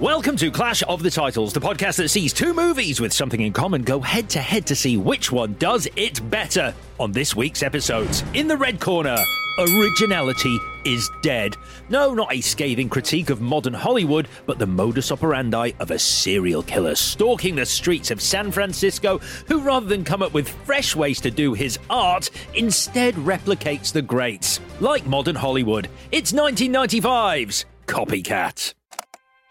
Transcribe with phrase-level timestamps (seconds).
[0.00, 3.52] Welcome to Clash of the Titles, the podcast that sees two movies with something in
[3.52, 6.72] common go head to head to see which one does it better.
[7.00, 9.16] On this week's episodes, in the red corner,
[9.58, 11.56] originality is dead.
[11.88, 16.62] No, not a scathing critique of modern Hollywood, but the modus operandi of a serial
[16.62, 19.18] killer stalking the streets of San Francisco
[19.48, 24.02] who, rather than come up with fresh ways to do his art, instead replicates the
[24.02, 24.60] greats.
[24.78, 28.74] Like modern Hollywood, it's 1995's Copycat.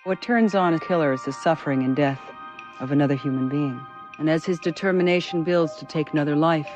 [0.08, 2.22] What turns on a killer is the suffering and death
[2.80, 3.78] of another human being.
[4.18, 6.70] And as his determination builds to take another life,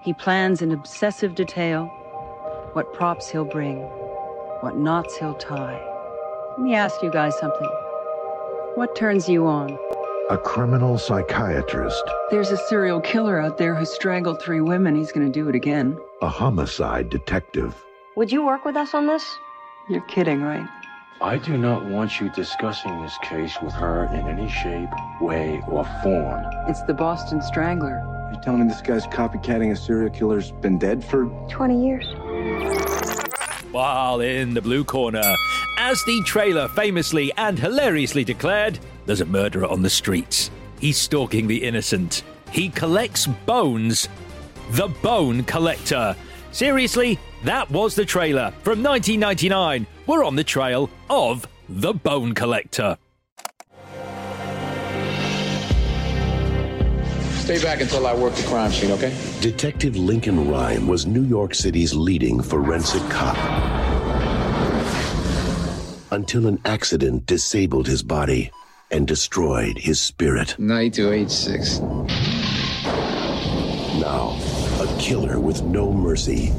[0.00, 1.88] he plans in obsessive detail
[2.72, 3.80] what props he'll bring,
[4.62, 5.78] what knots he'll tie.
[6.52, 7.68] Let me ask you guys something.
[8.76, 9.78] What turns you on?
[10.30, 14.96] A criminal psychiatrist, There's a serial killer out there who strangled three women.
[14.96, 15.98] He's gonna do it again.
[16.22, 17.84] a homicide detective,
[18.16, 19.36] Would you work with us on this?
[19.90, 20.66] You're kidding, right?
[21.22, 24.88] I do not want you discussing this case with her in any shape,
[25.20, 26.42] way, or form.
[26.66, 27.98] It's the Boston Strangler.
[27.98, 32.06] Are You telling me this guy's copycatting a serial killer's been dead for 20 years.
[33.70, 35.22] While in the blue corner,
[35.76, 40.50] as the trailer famously and hilariously declared, there's a murderer on the streets.
[40.80, 42.22] He's stalking the innocent.
[42.50, 44.08] He collects bones.
[44.70, 46.16] The Bone Collector.
[46.52, 49.86] Seriously, that was the trailer from 1999.
[50.10, 52.98] We're on the trail of The Bone Collector.
[57.36, 59.16] Stay back until I work the crime scene, okay?
[59.40, 63.36] Detective Lincoln Rhyme was New York City's leading forensic cop.
[66.10, 68.50] Until an accident disabled his body
[68.90, 70.58] and destroyed his spirit.
[70.58, 71.78] 9286.
[74.00, 74.36] Now,
[74.80, 76.52] a killer with no mercy.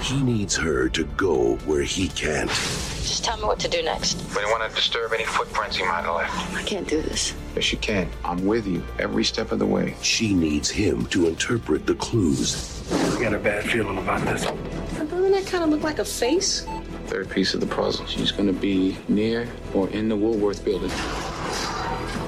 [0.00, 2.48] He needs her to go where he can't.
[2.48, 4.16] Just tell me what to do next.
[4.34, 6.54] We don't want to disturb any footprints he might have left.
[6.54, 7.34] I can't do this.
[7.54, 8.08] Yes, you can.
[8.24, 9.96] I'm with you every step of the way.
[10.02, 12.90] She needs him to interpret the clues.
[12.92, 14.44] I got a bad feeling about this.
[14.44, 16.66] Doesn't that kind of look like a face?
[17.06, 18.06] Third piece of the puzzle.
[18.06, 20.90] She's going to be near or in the Woolworth building.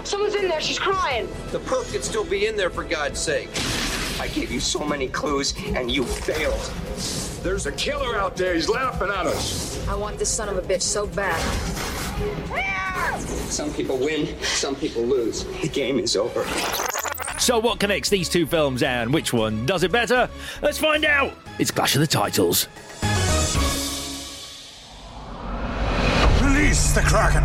[0.04, 0.60] Someone's in there.
[0.60, 1.28] She's crying.
[1.50, 3.48] The perp could still be in there for God's sake.
[4.20, 6.70] I gave you so many clues and you failed.
[7.42, 8.54] There's a killer out there.
[8.54, 9.86] He's laughing at us.
[9.88, 11.40] I want this son of a bitch so bad.
[13.50, 15.44] Some people win, some people lose.
[15.62, 16.44] The game is over.
[17.38, 20.28] So, what connects these two films and which one does it better?
[20.60, 21.34] Let's find out!
[21.58, 22.68] It's Clash of the Titles.
[26.42, 27.42] Release the Kraken!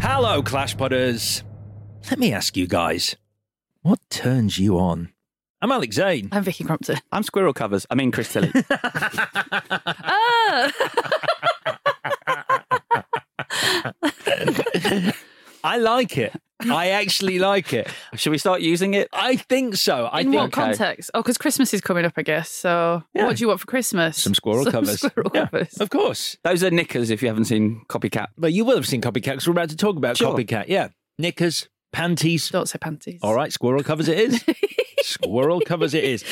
[0.00, 1.44] Hello, Clash Potters.
[2.10, 3.14] Let me ask you guys,
[3.82, 5.11] what turns you on?
[5.62, 6.28] I'm Alex Zane.
[6.32, 6.96] I'm Vicky Crompton.
[7.12, 7.86] I'm Squirrel Covers.
[7.88, 8.50] I mean, Chris Tilly.
[10.04, 10.72] Ah!
[15.64, 16.32] I like it.
[16.64, 17.88] I actually like it.
[18.14, 19.08] Should we start using it?
[19.12, 20.06] I think so.
[20.06, 21.10] I In think what context?
[21.14, 22.48] Oh, because Christmas is coming up, I guess.
[22.50, 23.26] So, Yeah.
[23.26, 24.16] what do you want for Christmas?
[24.20, 25.00] some squirrel Some covers.
[25.00, 25.74] Squirrel Yeah, covers.
[25.78, 26.36] of course.
[26.44, 28.28] Those are knickers if you haven't seen Copycat.
[28.36, 30.34] But you will have seen Copycat because we're about to talk about Sure.
[30.36, 30.66] Copycat.
[30.68, 30.88] Yeah.
[31.18, 32.48] Knickers, panties.
[32.50, 33.20] Don't say panties.
[33.22, 34.44] All right, squirrel covers it is.
[35.02, 36.24] squirrel covers it is.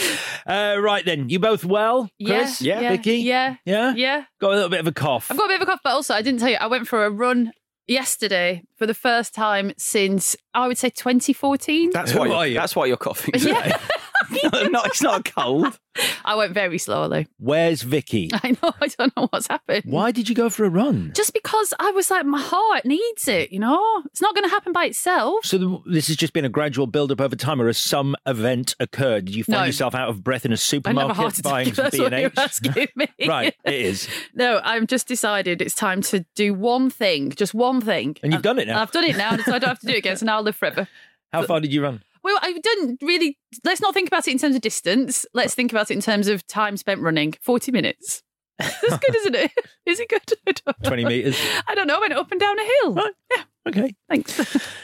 [0.47, 2.61] Uh, right then, you both well, Chris?
[2.61, 3.19] Yeah, yeah, Vicky?
[3.19, 3.57] Yeah.
[3.65, 3.95] Yeah?
[3.95, 4.25] Yeah.
[4.41, 5.31] Got a little bit of a cough.
[5.31, 6.89] I've got a bit of a cough, but also I didn't tell you, I went
[6.89, 7.53] for a run
[7.87, 11.91] yesterday for the first time since I would say 2014.
[11.93, 12.21] That's why.
[12.21, 12.55] are You're, you?
[12.55, 13.35] that's why you're coughing.
[13.41, 13.79] Yeah.
[14.71, 15.79] not, it's not a cold.
[16.25, 17.27] I went very slowly.
[17.39, 18.31] Where's Vicky?
[18.33, 18.73] I know.
[18.81, 19.83] I don't know what's happened.
[19.87, 21.13] Why did you go for a run?
[21.15, 23.51] Just because I was like, my heart needs it.
[23.53, 25.45] You know, it's not going to happen by itself.
[25.45, 28.77] So the, this has just been a gradual build-up over time, or has some event
[28.81, 29.25] occurred?
[29.27, 29.65] Did you find No.
[29.65, 32.39] yourself out of breath in a supermarket buying some That's B what and you're H?
[32.39, 33.09] asking me.
[33.27, 34.09] Right, it is.
[34.35, 38.17] No, I've just decided it's time to do one thing, just one thing.
[38.23, 38.81] And you've done it now.
[38.81, 40.17] I've done it now, so I don't have to do it again.
[40.17, 40.87] So now I'll live forever.
[41.33, 42.03] How far did you run?
[42.23, 43.39] Well, I didn't really.
[43.65, 45.25] Let's not think about it in terms of distance.
[45.35, 47.35] Let's think about it in terms of time spent running.
[47.41, 48.23] Forty minutes.
[48.59, 49.53] That's good, isn't it?
[49.87, 50.21] Is it good?
[50.47, 50.89] I don't know.
[50.89, 51.41] 20 metres.
[51.67, 51.97] I don't know.
[51.97, 52.95] I went up and down a hill.
[52.95, 53.15] Right.
[53.35, 53.43] Yeah.
[53.69, 53.95] Okay.
[54.09, 54.57] Thanks.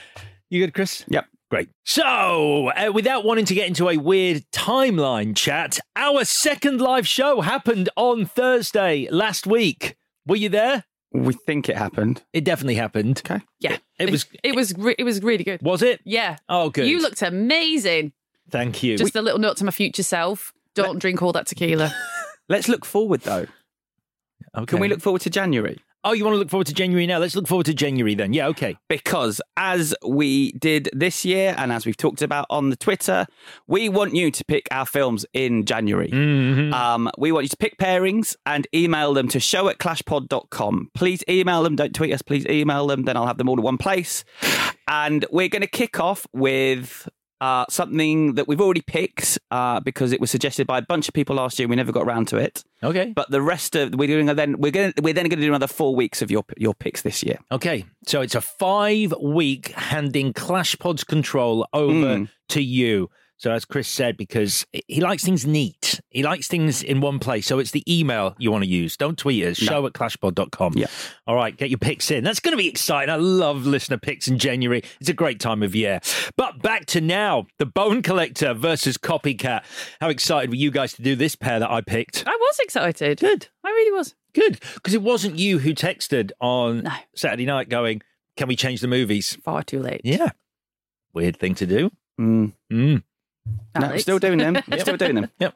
[0.48, 1.04] You good, Chris?
[1.08, 1.26] Yep.
[1.50, 1.68] Great.
[1.84, 7.40] So, uh, without wanting to get into a weird timeline chat, our second live show
[7.40, 9.96] happened on Thursday last week.
[10.24, 10.84] Were you there?
[11.24, 12.22] We think it happened.
[12.32, 13.22] It definitely happened.
[13.24, 13.42] Okay.
[13.60, 13.76] Yeah.
[13.98, 14.26] It was.
[14.42, 14.76] It was.
[14.76, 15.62] Re- it was really good.
[15.62, 16.00] Was it?
[16.04, 16.36] Yeah.
[16.48, 16.86] Oh, good.
[16.86, 18.12] You looked amazing.
[18.50, 18.96] Thank you.
[18.98, 21.92] Just a little note to my future self: don't drink all that tequila.
[22.48, 23.46] Let's look forward though.
[24.56, 24.66] okay.
[24.66, 25.78] Can we look forward to January?
[26.08, 27.18] Oh, you want to look forward to January now?
[27.18, 28.32] Let's look forward to January then.
[28.32, 28.76] Yeah, okay.
[28.88, 33.26] Because as we did this year and as we've talked about on the Twitter,
[33.66, 36.10] we want you to pick our films in January.
[36.10, 36.72] Mm-hmm.
[36.72, 40.92] Um, we want you to pick pairings and email them to show at clashpod.com.
[40.94, 41.74] Please email them.
[41.74, 42.22] Don't tweet us.
[42.22, 43.02] Please email them.
[43.02, 44.24] Then I'll have them all in one place.
[44.86, 47.08] And we're going to kick off with
[47.40, 51.14] uh, something that we've already picked uh, because it was suggested by a bunch of
[51.14, 51.68] people last year.
[51.68, 52.64] We never got around to it.
[52.82, 53.12] Okay.
[53.14, 55.66] But the rest of we're doing then we're going we're then going to do another
[55.66, 57.38] four weeks of your your picks this year.
[57.52, 62.28] Okay, so it's a five week handing Clash Pods control over Mm.
[62.50, 63.10] to you.
[63.38, 67.46] So, as Chris said, because he likes things neat, he likes things in one place.
[67.46, 68.96] So, it's the email you want to use.
[68.96, 69.66] Don't tweet us, No.
[69.66, 70.72] show at clashpod.com.
[70.76, 70.86] Yeah.
[71.26, 72.24] All right, get your picks in.
[72.24, 73.12] That's going to be exciting.
[73.12, 74.82] I love listener picks in January.
[75.00, 76.00] It's a great time of year.
[76.36, 79.62] But back to now the Bone Collector versus Copycat.
[80.00, 82.24] How excited were you guys to do this pair that I picked?
[82.26, 83.20] I was excited.
[83.20, 83.48] Good.
[83.64, 84.14] I really was.
[84.34, 84.60] Good.
[84.74, 86.90] Because it wasn't you who texted on No.
[87.14, 88.02] Saturday night going,
[88.36, 89.36] Can we change the movies?
[89.44, 90.00] Far too late.
[90.04, 90.30] Yeah.
[91.12, 91.90] Weird thing to do.
[92.20, 92.52] Mm.
[92.72, 93.02] Mm.
[93.78, 94.02] No, Alex.
[94.02, 94.56] still doing them.
[94.78, 95.30] Still doing them.
[95.38, 95.54] Yep.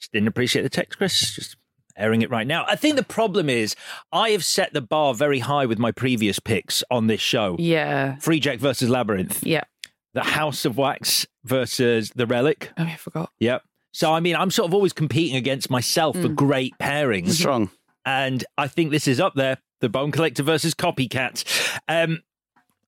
[0.00, 1.34] Just didn't appreciate the text, Chris.
[1.34, 1.56] Just
[1.96, 2.64] airing it right now.
[2.68, 3.74] I think the problem is
[4.12, 7.56] I have set the bar very high with my previous picks on this show.
[7.58, 8.16] Yeah.
[8.16, 9.42] Freejack versus Labyrinth.
[9.44, 9.64] Yeah.
[10.12, 12.70] The House of Wax versus The Relic.
[12.78, 13.30] Oh, I forgot.
[13.40, 13.62] Yep.
[13.92, 17.30] So, I mean, I'm sort of always competing against myself for great pairings.
[17.32, 17.70] Strong.
[18.04, 19.56] and I think this is up there.
[19.80, 21.44] The Bone Collector versus Copycat.
[21.88, 22.22] Um,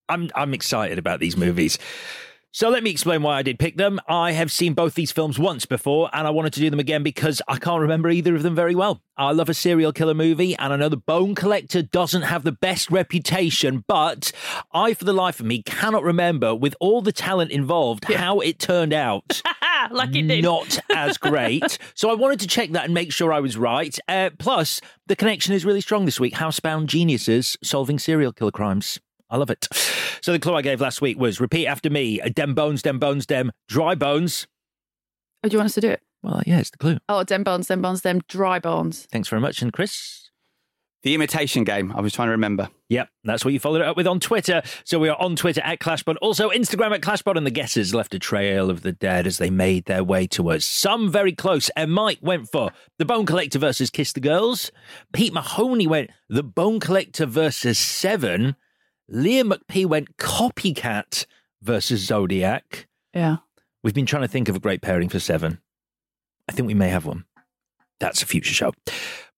[0.08, 1.78] I'm I'm excited about these movies.
[2.58, 4.00] So let me explain why I did pick them.
[4.08, 7.04] I have seen both these films once before, and I wanted to do them again
[7.04, 9.00] because I can't remember either of them very well.
[9.16, 12.50] I love a serial killer movie, and I know The Bone Collector doesn't have the
[12.50, 14.32] best reputation, but
[14.72, 18.58] I, for the life of me, cannot remember, with all the talent involved, how it
[18.58, 19.40] turned out
[19.92, 20.42] like it did.
[20.42, 21.78] not as great.
[21.94, 23.96] so I wanted to check that and make sure I was right.
[24.08, 26.34] Uh, plus, the connection is really strong this week.
[26.34, 28.98] Housebound geniuses solving serial killer crimes.
[29.30, 29.68] I love it.
[30.20, 33.26] So the clue I gave last week was repeat after me: dem bones, dem bones,
[33.26, 34.46] dem dry bones.
[35.44, 36.00] Oh, do you want us to do it?
[36.22, 36.98] Well, yeah, it's the clue.
[37.08, 39.06] Oh, dem bones, dem bones, dem dry bones.
[39.12, 40.30] Thanks very much, and Chris.
[41.04, 41.92] The imitation game.
[41.92, 42.70] I was trying to remember.
[42.88, 44.62] Yep, that's what you followed it up with on Twitter.
[44.82, 48.14] So we are on Twitter at ClashPod, also Instagram at ClashPod, and the guesses left
[48.14, 50.64] a trail of the dead as they made their way to us.
[50.64, 54.72] Some very close, and Mike went for The Bone Collector versus Kiss the Girls.
[55.12, 58.56] Pete Mahoney went The Bone Collector versus Seven.
[59.10, 61.26] Liam McP went Copycat
[61.62, 62.86] versus Zodiac.
[63.14, 63.38] Yeah.
[63.82, 65.60] We've been trying to think of a great pairing for Seven.
[66.48, 67.24] I think we may have one.
[68.00, 68.72] That's a future show.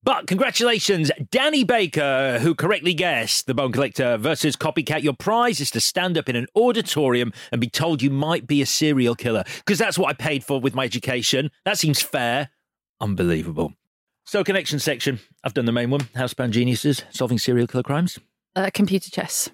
[0.03, 5.03] But congratulations, Danny Baker, who correctly guessed the Bone Collector versus Copycat.
[5.03, 8.63] Your prize is to stand up in an auditorium and be told you might be
[8.63, 11.51] a serial killer, because that's what I paid for with my education.
[11.67, 12.49] That seems fair.
[12.99, 13.75] Unbelievable.
[14.25, 15.21] So, connection section.
[15.45, 18.19] I've done the main one Housebound Geniuses, solving serial killer crimes.
[18.57, 19.51] Uh, computer chess.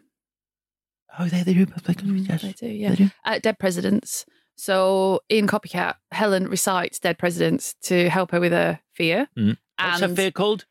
[1.18, 2.42] Oh, they, they do play computer Mm, chess.
[2.42, 2.88] They do, yeah.
[2.90, 3.10] They do.
[3.24, 4.26] Uh, dead presidents.
[4.56, 9.28] So in Copycat, Helen recites dead presidents to help her with her fear.
[9.38, 9.56] Mm.
[9.78, 10.64] What's her fear called?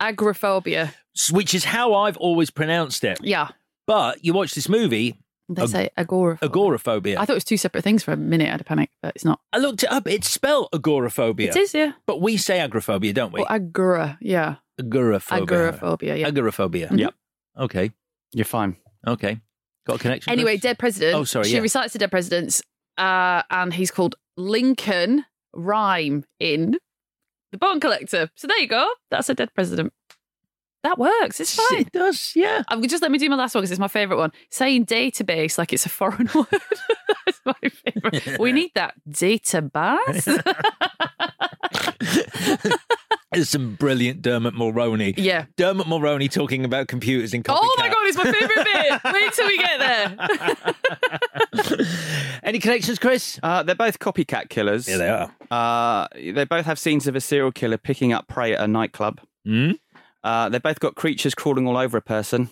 [0.00, 0.94] Agoraphobia.
[1.30, 3.18] Which is how I've always pronounced it.
[3.22, 3.48] Yeah.
[3.86, 5.18] But you watch this movie,
[5.48, 6.48] They Ag- say agoraphobia.
[6.48, 7.20] agoraphobia.
[7.20, 8.48] I thought it was two separate things for a minute.
[8.48, 9.40] I had a panic, but it's not.
[9.52, 10.06] I looked it up.
[10.06, 11.50] It's spelled agoraphobia.
[11.50, 11.92] It is, yeah.
[12.06, 13.40] But we say agoraphobia, don't we?
[13.40, 14.56] Or agora, yeah.
[14.78, 15.42] Agoraphobia.
[15.42, 16.28] Agoraphobia, yeah.
[16.28, 16.88] Agoraphobia.
[16.88, 16.98] Mhm.
[17.00, 17.14] Yep.
[17.58, 17.90] Okay.
[18.32, 18.76] You're fine.
[19.06, 19.40] Okay.
[19.88, 20.32] Got a connection?
[20.32, 21.16] Anyway, dead president.
[21.16, 21.60] Oh, sorry, She yeah.
[21.60, 22.62] recites the dead presidents,
[22.98, 26.76] uh, and he's called Lincoln Rhyme in
[27.52, 28.28] The Bone Collector.
[28.36, 28.86] So there you go.
[29.10, 29.92] That's a dead president.
[30.84, 31.40] That works.
[31.40, 31.80] It's fine.
[31.80, 32.62] It does, yeah.
[32.68, 34.30] I'm just let me do my last one because it's my favourite one.
[34.50, 36.46] Saying database like it's a foreign word.
[37.26, 38.38] That's My favourite.
[38.38, 40.28] we need that data bus.
[43.32, 45.12] There's some brilliant Dermot Mulroney.
[45.18, 45.44] Yeah.
[45.56, 47.58] Dermot Mulroney talking about computers in copycat.
[47.60, 49.00] oh my god, it's my favourite bit.
[49.12, 50.16] Wait till we get there.
[52.42, 53.38] Any connections, Chris?
[53.42, 54.88] Uh, they're both copycat killers.
[54.88, 55.30] Yeah, they are.
[55.50, 59.20] Uh, they both have scenes of a serial killer picking up prey at a nightclub.
[59.46, 59.78] Mm?
[60.24, 62.48] Uh, they've both got creatures crawling all over a person.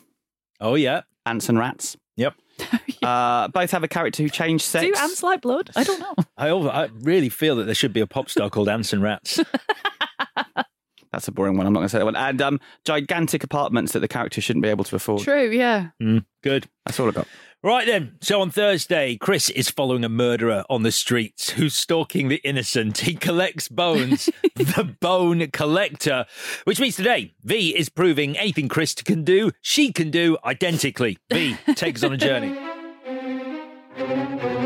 [0.60, 1.02] Oh, yeah.
[1.24, 1.96] Ants and rats.
[2.16, 2.34] Yep.
[3.02, 4.84] Uh, both have a character who changed sex.
[4.84, 5.70] Do ants like blood?
[5.76, 6.14] I don't know.
[6.36, 9.38] I, al- I really feel that there should be a pop star called Anson Rats.
[11.12, 11.66] That's a boring one.
[11.66, 12.16] I'm not going to say that one.
[12.16, 15.22] And um, gigantic apartments that the character shouldn't be able to afford.
[15.22, 15.90] True, yeah.
[16.02, 16.68] Mm, good.
[16.84, 17.28] That's all I got.
[17.62, 18.16] Right then.
[18.20, 22.98] So on Thursday, Chris is following a murderer on the streets who's stalking the innocent.
[22.98, 26.26] He collects bones, the bone collector,
[26.64, 31.18] which means today, V is proving anything Chris can do, she can do identically.
[31.32, 32.56] V, takes on a journey.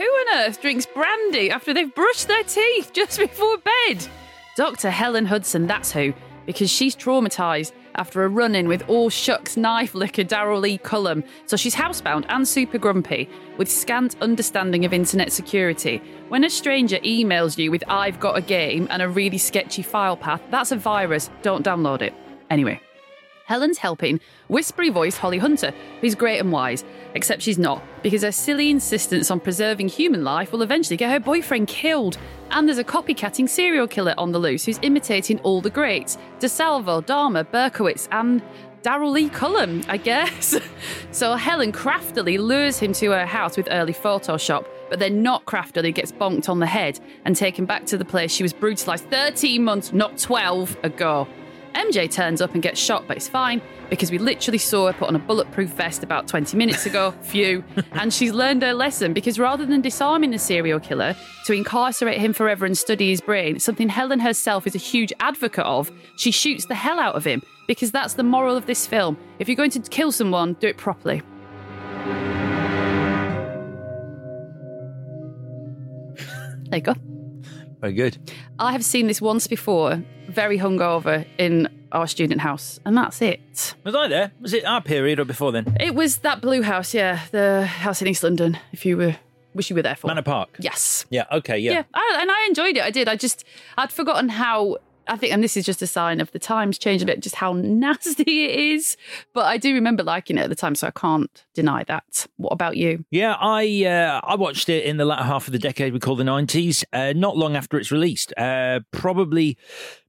[0.00, 4.06] Who on earth drinks brandy after they've brushed their teeth just before bed?
[4.56, 4.88] Dr.
[4.88, 6.14] Helen Hudson, that's who,
[6.46, 11.24] because she's traumatised after a run in with all shucks knife licker Daryl Lee Cullum.
[11.46, 13.28] So she's housebound and super grumpy
[13.58, 16.02] with scant understanding of internet security.
[16.28, 20.16] When a stranger emails you with I've got a game and a really sketchy file
[20.16, 21.30] path, that's a virus.
[21.42, 22.14] Don't download it.
[22.48, 22.80] Anyway.
[23.50, 28.32] Helen's helping whispery voice Holly Hunter, who's great and wise, except she's not, because her
[28.32, 32.18] silly insistence on preserving human life will eventually get her boyfriend killed.
[32.50, 37.04] And there's a copycatting serial killer on the loose who's imitating all the greats DeSalvo,
[37.04, 38.42] Dahmer, Berkowitz, and
[38.82, 40.56] Daryl Lee Cullum, I guess.
[41.12, 45.92] so Helen craftily lures him to her house with early Photoshop, but then not craftily
[45.92, 49.62] gets bonked on the head and taken back to the place she was brutalised 13
[49.62, 51.28] months, not 12, ago.
[51.74, 55.08] MJ turns up and gets shot, but it's fine because we literally saw her put
[55.08, 57.10] on a bulletproof vest about 20 minutes ago.
[57.22, 57.64] Phew.
[57.92, 62.32] And she's learned her lesson because rather than disarming the serial killer to incarcerate him
[62.32, 66.66] forever and study his brain, something Helen herself is a huge advocate of, she shoots
[66.66, 69.16] the hell out of him because that's the moral of this film.
[69.38, 71.22] If you're going to kill someone, do it properly.
[76.70, 76.94] There you go.
[77.80, 78.18] Very good.
[78.58, 83.74] I have seen this once before, very hungover in our student house, and that's it.
[83.84, 84.32] Was I there?
[84.40, 85.76] Was it our period or before then?
[85.80, 88.58] It was that blue house, yeah, the house in East London.
[88.72, 89.16] If you were,
[89.54, 90.56] wish you were there for Manor Park.
[90.60, 91.06] Yes.
[91.10, 91.24] Yeah.
[91.32, 91.58] Okay.
[91.58, 91.72] Yeah.
[91.72, 92.82] Yeah, I, and I enjoyed it.
[92.84, 93.08] I did.
[93.08, 93.44] I just
[93.78, 94.76] I'd forgotten how.
[95.10, 97.34] I think, and this is just a sign of the times changed a bit, just
[97.34, 98.96] how nasty it is.
[99.34, 102.28] But I do remember liking it at the time, so I can't deny that.
[102.36, 103.04] What about you?
[103.10, 106.14] Yeah, I uh, I watched it in the latter half of the decade we call
[106.14, 106.84] the nineties.
[106.92, 109.58] Uh, not long after it's released, uh, probably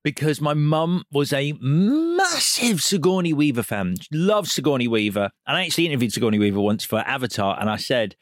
[0.04, 3.96] because my mum was a massive Sigourney Weaver fan.
[4.12, 8.16] Loved Sigourney Weaver, and I actually interviewed Sigourney Weaver once for Avatar, and I said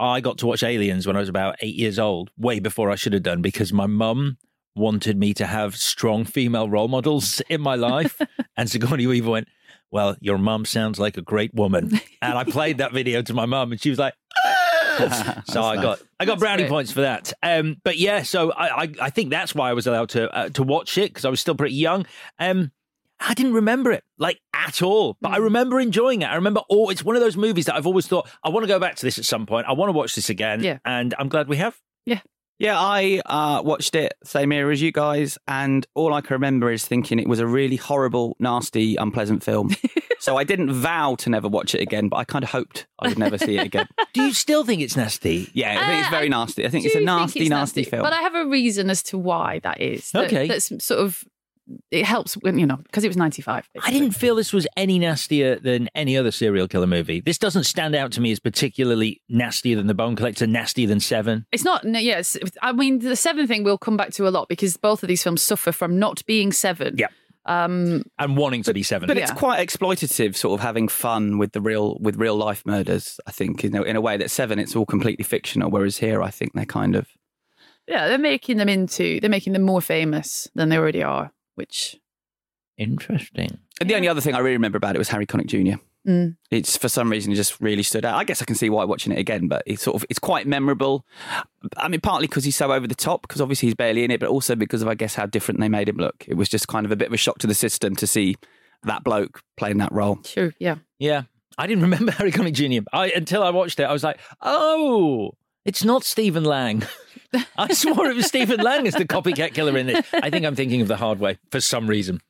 [0.00, 2.96] I got to watch Aliens when I was about eight years old, way before I
[2.96, 4.38] should have done, because my mum
[4.76, 8.20] wanted me to have strong female role models in my life,
[8.56, 9.48] and Sigourney Weaver went.
[9.90, 13.46] Well, your mum sounds like a great woman, and I played that video to my
[13.46, 14.14] mum, and she was like,
[15.46, 16.68] so I got I got That's brownie great.
[16.70, 17.32] points for that.
[17.42, 20.48] Um, but yeah, so I, I I think that's why I was allowed to uh,
[20.50, 22.06] to watch it because I was still pretty young.
[22.38, 22.72] Um,
[23.20, 25.44] I didn't remember it like at all, but I Mm.
[25.44, 26.26] remember enjoying it.
[26.26, 28.68] I remember oh, it's one of those movies that I've always thought I want to
[28.68, 29.66] go back to this at some point.
[29.68, 30.62] I want to watch this again.
[30.62, 30.78] Yeah.
[30.84, 31.78] and I'm glad we have.
[32.06, 32.20] Yeah.
[32.64, 36.72] Yeah, I uh, watched it same era as you guys, and all I can remember
[36.72, 39.68] is thinking it was a really horrible, nasty, unpleasant film.
[40.18, 43.08] so I didn't vow to never watch it again, but I kind of hoped I
[43.08, 43.86] would never see it again.
[44.14, 45.50] Do you still think it's nasty?
[45.52, 46.64] Yeah, I think it's Uh, very I nasty.
[46.64, 48.02] I think it's a think nasty, nasty, film.
[48.02, 50.10] But I have a reason as to why that is.
[50.12, 50.48] That- Okay.
[50.48, 51.22] That's sort of,
[51.90, 53.68] it helps when, you know, because it was 95.
[53.82, 57.20] I didn't feel this was any nastier than any other serial killer movie.
[57.20, 61.00] This doesn't stand out to me as particularly nastier than The Bone Collector, nastier than
[61.00, 61.46] Seven.
[61.52, 62.36] It's not, no, yes.
[62.62, 65.22] I mean, the seven thing we'll come back to a lot because both of these
[65.22, 66.96] films suffer from not being seven.
[66.98, 67.08] Yeah.
[67.46, 69.06] Um, and wanting to be seven.
[69.06, 73.20] But it's quite exploitative, sort of having fun with the real with real life murders.
[73.26, 76.22] I think you know, in a way that Seven, it's all completely fictional, whereas here,
[76.22, 77.06] I think they're kind of
[77.86, 81.96] yeah, they're making them into, they're making them more famous than they already are, which,
[82.76, 83.58] Interesting.
[83.80, 85.80] And the only other thing I really remember about it was Harry Connick Jr.
[86.08, 86.36] Mm.
[86.50, 88.16] It's for some reason it just really stood out.
[88.16, 90.46] I guess I can see why watching it again, but it's sort of it's quite
[90.46, 91.06] memorable.
[91.76, 94.20] I mean, partly because he's so over the top, because obviously he's barely in it,
[94.20, 96.24] but also because of I guess how different they made him look.
[96.28, 98.36] It was just kind of a bit of a shock to the system to see
[98.82, 100.18] that bloke playing that role.
[100.24, 100.76] Sure, yeah.
[100.98, 101.22] Yeah.
[101.56, 102.86] I didn't remember Harry Connick Jr.
[102.92, 103.84] I, until I watched it.
[103.84, 105.32] I was like, oh,
[105.64, 106.82] it's not Stephen Lang.
[107.56, 110.06] I swore it was Stephen Lang as the copycat killer in this.
[110.14, 112.20] I think I'm thinking of The Hard Way for some reason.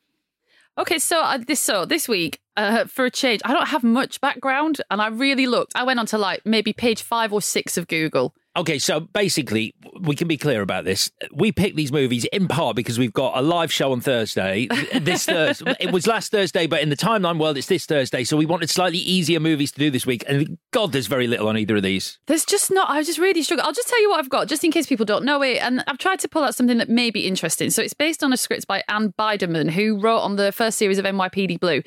[0.76, 4.20] Okay, so uh, this so this week uh, for a change, I don't have much
[4.20, 5.72] background, and I really looked.
[5.76, 8.34] I went on to like maybe page five or six of Google.
[8.56, 11.10] Okay, so basically, we can be clear about this.
[11.32, 14.68] We pick these movies in part because we've got a live show on Thursday.
[14.94, 18.22] This Thursday, it was last Thursday, but in the timeline world, it's this Thursday.
[18.22, 20.22] So we wanted slightly easier movies to do this week.
[20.28, 22.20] And God, there's very little on either of these.
[22.26, 22.88] There's just not.
[22.88, 23.66] I was just really struggle.
[23.66, 25.58] I'll just tell you what I've got, just in case people don't know it.
[25.58, 27.70] And I've tried to pull out something that may be interesting.
[27.70, 30.98] So it's based on a script by Ann Biderman, who wrote on the first series
[30.98, 31.82] of NYPD Blue.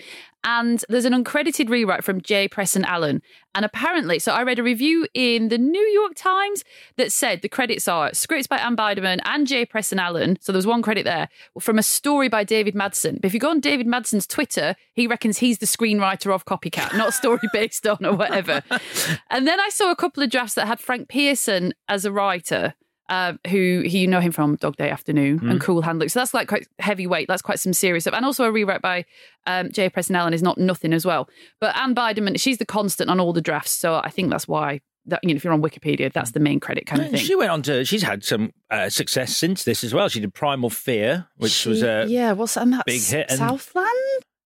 [0.47, 3.21] And there's an uncredited rewrite from Jay Presson Allen.
[3.53, 6.63] And apparently, so I read a review in the New York Times
[6.95, 10.37] that said the credits are scripts by Ann Biderman and Jay Presson Allen.
[10.39, 11.27] So there was one credit there
[11.59, 13.15] from a story by David Madsen.
[13.15, 16.95] But if you go on David Madsen's Twitter, he reckons he's the screenwriter of Copycat,
[16.95, 18.63] not story based on or whatever.
[19.29, 22.73] and then I saw a couple of drafts that had Frank Pierson as a writer.
[23.09, 25.49] Uh, who he, you know him from Dog Day Afternoon Hmm.
[25.51, 26.09] and Cool Hand Luke.
[26.09, 27.29] So that's like quite heavyweight.
[27.29, 28.13] That's quite some serious stuff.
[28.13, 29.05] And also a rewrite by
[29.45, 31.29] um, Jay Presson Allen is not nothing as well.
[31.61, 33.71] But Ann Biderman, she's the constant on all the drafts.
[33.71, 36.59] So I think that's why that you know if you're on Wikipedia, that's the main
[36.59, 37.19] credit kind of thing.
[37.21, 40.09] She went on to, she's had some uh, success since this as well.
[40.09, 43.27] She did Primal Fear, which was a yeah, what's and that's big hit.
[43.29, 43.87] And Southland.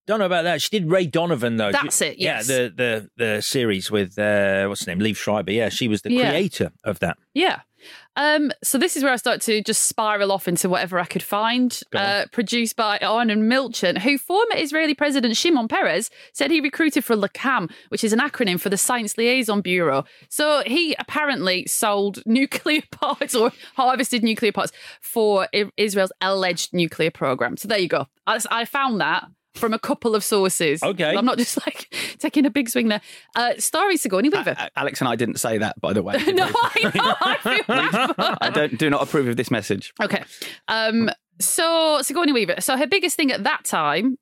[0.06, 0.62] Don't know about that.
[0.62, 1.72] She did Ray Donovan though.
[1.72, 2.48] That's it, yes.
[2.48, 2.74] Yeah, the
[3.18, 5.52] the the series with uh, what's the name, Liev Schreiber.
[5.52, 6.30] Yeah, she was the Yeah.
[6.30, 7.18] creator of that.
[7.34, 7.62] Yeah.
[8.16, 11.24] Um, so this is where I start to just spiral off into whatever I could
[11.24, 11.80] find.
[11.94, 17.16] Uh, produced by Arnon Milchan, who former Israeli President Shimon Peres said he recruited for
[17.16, 20.04] LAKAM, which is an acronym for the Science Liaison Bureau.
[20.30, 24.72] So he apparently sold nuclear parts or harvested nuclear parts
[25.02, 25.48] for
[25.78, 27.58] Israel's alleged nuclear program.
[27.58, 28.08] So there you go.
[28.28, 29.26] I, I found that.
[29.56, 30.82] From a couple of sources.
[30.82, 31.16] Okay.
[31.16, 33.02] I'm not just like taking a big swing there.
[33.36, 34.56] Uh, starring Sigourney Weaver.
[34.58, 36.14] Uh, Alex and I didn't say that, by the way.
[36.34, 37.16] no, I know.
[38.18, 39.94] I I don't do not approve of this message.
[40.02, 40.24] Okay.
[40.70, 42.56] Um, so Sigourney Weaver.
[42.60, 44.18] So her biggest thing at that time,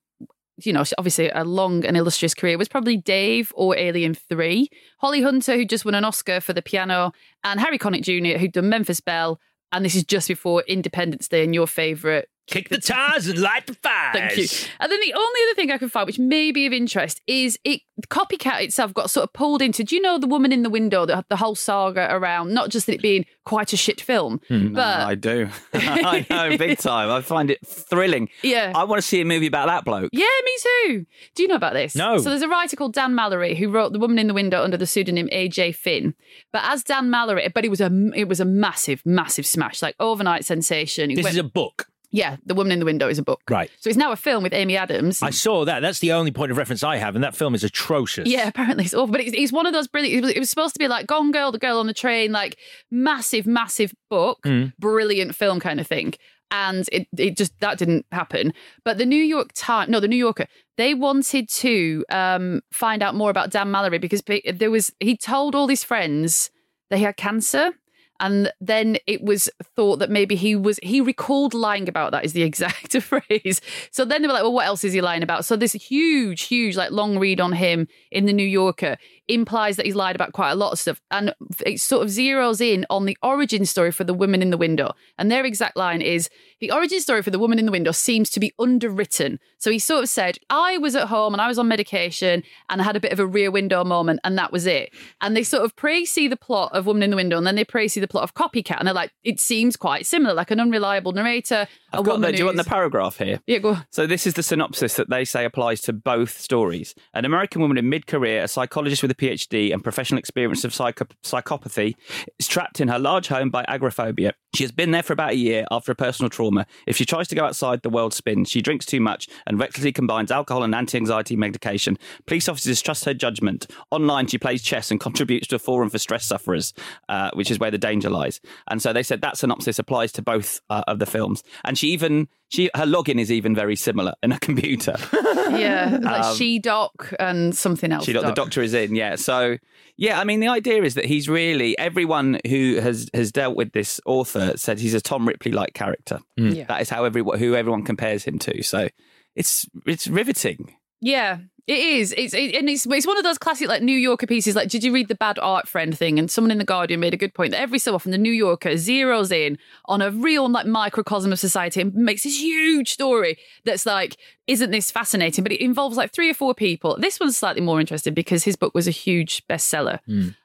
[0.58, 4.68] you know, obviously a long and illustrious career, was probably Dave or Alien 3.
[4.98, 7.12] Holly Hunter, who just won an Oscar for the piano,
[7.44, 9.40] and Harry Connick Jr., who'd done Memphis Belle.
[9.72, 12.26] And this is just before Independence Day and your favourite.
[12.50, 14.14] Kick the tires and light the fires.
[14.14, 14.48] Thank you.
[14.80, 17.58] And then the only other thing I can find, which may be of interest, is
[17.64, 19.84] it Copycat itself got sort of pulled into.
[19.84, 21.06] Do you know the woman in the window?
[21.06, 25.00] The, the whole saga around not just it being quite a shit film, No, but
[25.02, 25.50] oh, I do.
[25.74, 27.10] I know, big time.
[27.12, 28.30] I find it thrilling.
[28.42, 28.72] Yeah.
[28.74, 30.10] I want to see a movie about that bloke.
[30.14, 30.52] Yeah, me
[30.88, 31.06] too.
[31.36, 31.94] Do you know about this?
[31.96, 32.18] No.
[32.20, 34.78] So there's a writer called Dan Mallory who wrote The Woman in the Window under
[34.78, 36.14] the pseudonym AJ Finn.
[36.54, 39.96] But as Dan Mallory, but it was a it was a massive, massive smash, like
[40.00, 41.12] overnight sensation.
[41.12, 41.88] It This went- is a book.
[42.12, 43.42] Yeah, The Woman in the Window is a book.
[43.50, 43.70] Right.
[43.80, 45.22] So it's now a film with Amy Adams.
[45.22, 45.82] I saw that.
[45.82, 48.28] That's the only point of reference I have, and that film is atrocious.
[48.28, 50.18] Yeah, apparently it's awful, but it's, it's one of those brilliant.
[50.18, 52.32] It was, it was supposed to be like Gone Girl, The Girl on the Train,
[52.32, 52.58] like
[52.92, 54.74] massive, massive book, Mm.
[54.80, 56.14] brilliant film kind of thing.
[56.52, 58.54] And it, it just that didn't happen.
[58.84, 63.14] But the New York Times, no, the New Yorker, they wanted to um, find out
[63.14, 64.24] more about Dan Mallory because
[64.56, 66.50] there was he told all his friends
[66.90, 67.74] that he had cancer.
[68.20, 72.34] And then it was thought that maybe he was he recalled lying about that is
[72.34, 73.62] the exact phrase.
[73.92, 75.46] So then they were like, well, what else is he lying about?
[75.46, 78.98] So this huge, huge like long read on him in the New Yorker
[79.30, 81.34] implies that he's lied about quite a lot of stuff, and
[81.66, 84.94] it sort of zeroes in on the origin story for the woman in the window.
[85.18, 88.30] And their exact line is the origin story for the woman in the window seems
[88.32, 89.40] to be underwritten.
[89.58, 92.82] So he sort of said, I was at home and I was on medication and
[92.82, 94.92] I had a bit of a rear window moment, and that was it.
[95.22, 97.66] And they sort of pre-see the plot of Woman in the Window, and then they
[97.66, 101.12] pre-see the plot of Copycat, and they're like, it seems quite similar, like an unreliable
[101.12, 101.68] narrator.
[101.92, 103.40] I've got do you want the paragraph here?
[103.48, 103.86] Yeah, go on.
[103.90, 106.94] So this is the synopsis that they say applies to both stories.
[107.14, 111.08] An American woman in mid-career, a psychologist with a PhD and professional experience of psycho-
[111.24, 111.96] psychopathy,
[112.38, 114.34] is trapped in her large home by agoraphobia.
[114.54, 116.66] She has been there for about a year after a personal trauma.
[116.88, 118.50] If she tries to go outside, the world spins.
[118.50, 121.98] She drinks too much and recklessly combines alcohol and anti-anxiety medication.
[122.26, 123.68] Police officers trust her judgment.
[123.92, 126.74] Online, she plays chess and contributes to a forum for stress sufferers,
[127.10, 128.42] uh, which is where the danger lies.
[128.68, 131.44] And so they said that synopsis applies to both uh, of the films.
[131.64, 134.96] And she even she her login is even very similar in a computer.
[135.14, 138.06] Yeah, like Um, she doc and something else.
[138.06, 139.16] She got the doctor is in, yeah.
[139.16, 139.58] So
[139.96, 143.72] yeah, I mean the idea is that he's really everyone who has has dealt with
[143.72, 146.20] this author said he's a Tom Ripley like character.
[146.40, 146.56] Mm.
[146.56, 146.66] Yeah.
[146.66, 148.62] That is how everyone who everyone compares him to.
[148.64, 148.90] So
[149.36, 150.76] it's it's riveting.
[151.02, 151.38] Yeah,
[151.70, 152.16] it is.
[152.18, 154.56] It's it, and it's it's one of those classic like New Yorker pieces.
[154.56, 156.18] Like, did you read the bad art friend thing?
[156.18, 158.32] And someone in the Guardian made a good point that every so often the New
[158.32, 163.38] Yorker zeroes in on a real like microcosm of society and makes this huge story
[163.66, 165.44] that's like, isn't this fascinating?
[165.44, 166.98] But it involves like three or four people.
[167.00, 170.00] This one's slightly more interesting because his book was a huge bestseller.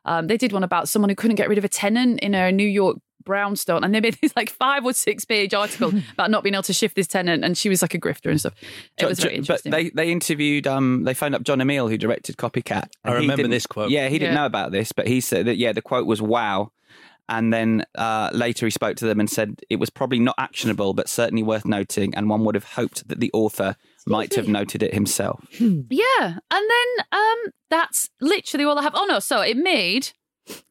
[0.04, 2.52] Um, they did one about someone who couldn't get rid of a tenant in a
[2.52, 6.42] New York brownstone, and they made this like five or six page article about not
[6.42, 8.54] being able to shift this tenant, and she was like a grifter and stuff.
[8.98, 9.70] It Jo- was Jo- very interesting.
[9.70, 12.88] But they, they interviewed, um, they phoned up Jon Amiel, who directed Copycat.
[13.04, 13.90] I remember this quote.
[13.90, 14.40] Yeah, he didn't Yeah.
[14.40, 16.70] know about this, but he said that, yeah, the quote was wow.
[17.26, 20.92] And then uh, later he spoke to them and said it was probably not actionable,
[20.92, 22.14] but certainly worth noting.
[22.14, 25.42] And one would have hoped that the author might have noted it himself.
[25.58, 27.38] Yeah, and then um,
[27.70, 28.92] that's literally all I have.
[28.94, 30.10] Oh no, so it made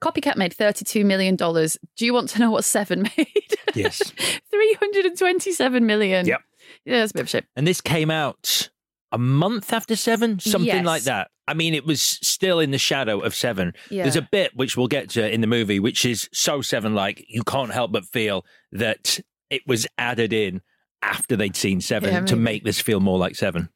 [0.02, 1.78] Copycat made thirty two million dollars.
[1.98, 3.56] Do you want to know what Seven made?
[3.74, 4.00] Yes.
[4.52, 6.26] Three hundred and twenty seven million.
[6.26, 6.42] Yep.
[6.86, 7.46] Yeah, that's a bit of shit.
[7.56, 8.70] And this came out
[9.12, 10.86] a month after Seven, something Yes.
[10.86, 11.30] like that.
[11.48, 13.74] I mean, it was still in the shadow of Seven.
[13.90, 14.04] Yeah.
[14.04, 17.24] There's a bit which we'll get to in the movie, which is so Seven like.
[17.28, 20.62] You can't help but feel that it was added in
[21.02, 23.70] after they'd seen Seven Yeah, to make this feel more like Seven.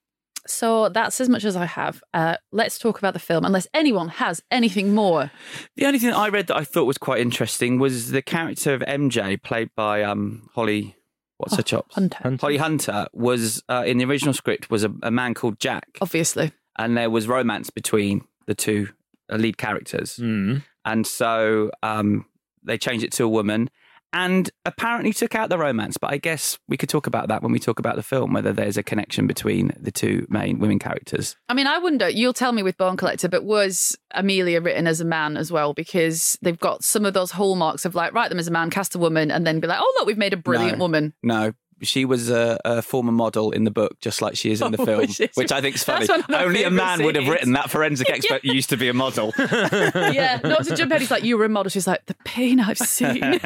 [0.49, 2.01] So that's as much as I have.
[2.13, 5.31] Uh, let's talk about the film, unless anyone has anything more.
[5.75, 8.81] The only thing I read that I thought was quite interesting was the character of
[8.81, 10.95] MJ, played by um, Holly.
[11.37, 11.93] What's her chops?
[11.95, 12.37] Hunter.
[12.41, 16.51] Holly Hunter was uh, in the original script was a, a man called Jack, Obviously.
[16.79, 18.89] and there was romance between the two
[19.31, 20.63] uh, lead characters, Mm.
[20.83, 22.25] and so um,
[22.63, 23.69] they changed it to a woman,
[24.13, 25.97] and apparently took out the romance.
[25.97, 28.53] But I guess we could talk about that when we talk about the film, whether
[28.53, 31.35] there's a connection between the two main women characters.
[31.49, 35.01] I mean, I wonder, you'll tell me with Bone Collector, but was Amelia written as
[35.01, 35.73] a man as well?
[35.73, 38.95] Because they've got some of those hallmarks of like, write them as a man, cast
[38.95, 40.83] a woman, and then be like, oh, look, we've made a brilliant No.
[40.85, 41.13] woman.
[41.23, 41.53] No.
[41.81, 44.77] She was a, a former model in the book, just like she is in the
[44.81, 46.05] Oh, film, which I think is funny.
[46.05, 48.77] that's one of my Only a man would have written that forensic expert used to
[48.77, 49.33] be a model.
[49.37, 51.01] yeah, not to jump ahead.
[51.01, 51.69] He's like, you were a model.
[51.69, 53.23] She's like, the pain I've seen.
[53.23, 53.39] um,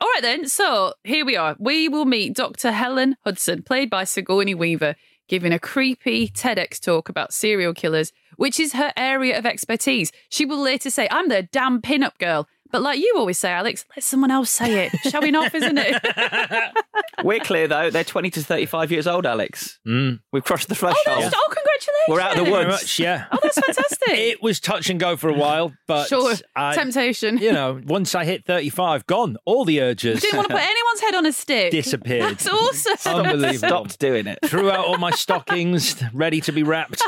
[0.00, 0.46] all right, then.
[0.48, 1.56] So here we are.
[1.58, 2.72] We will meet Dr.
[2.72, 4.96] Helen Hudson, played by Sigourney Weaver,
[5.28, 10.12] giving a creepy TEDx talk about serial killers, which is her area of expertise.
[10.28, 12.48] She will later say, I'm the damn pin-up girl.
[12.70, 14.92] But like you always say, Alex, let someone else say it.
[15.10, 16.02] Showing off, isn't it?
[17.24, 19.26] We're clear though; they're twenty to thirty-five years old.
[19.26, 20.20] Alex, Mm.
[20.32, 20.96] we've crossed the threshold.
[21.06, 22.08] oh, that's- oh, congratulations.
[22.08, 22.82] We're out of the Very woods.
[22.82, 23.26] much, yeah.
[23.32, 23.98] Oh, that's fantastic.
[24.10, 26.34] It was touch and go for a while, but Sure.
[26.56, 27.38] I, Temptation.
[27.38, 29.36] You know, once I hit 35, gone.
[29.44, 31.70] All the urges Didn't want to put anyone's head on a stick.
[31.70, 32.22] disappeared.
[32.38, 33.14] That's awesome.
[33.24, 33.58] Unbelievable.
[33.68, 34.38] Stopped doing it.
[34.44, 37.02] Threw out all my stockings, ready to be wrapped.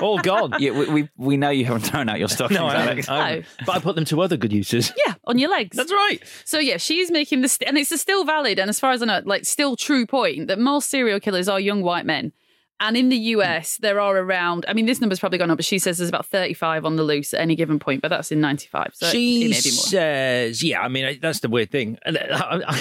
[0.00, 0.54] All gone.
[0.58, 3.06] Yeah, we, we we know you haven't thrown out your stockings, No, I Alex.
[3.06, 3.08] haven't.
[3.22, 3.46] I haven't.
[3.66, 4.92] But I put them to other good uses.
[5.06, 5.76] Yeah, on your legs.
[5.76, 6.20] That's right.
[6.44, 9.06] So yeah, she's making this, and it's a still valid, and as far as I
[9.06, 12.32] know, like still true point that most serial killers are young white men.
[12.80, 15.64] And in the US, there are around, I mean, this number's probably gone up, but
[15.66, 18.40] she says there's about 35 on the loose at any given point, but that's in
[18.40, 18.92] 95.
[18.94, 19.84] So she it may be more.
[19.84, 21.98] says, "Yeah, I mean that's the weird thing.
[22.06, 22.72] Uh,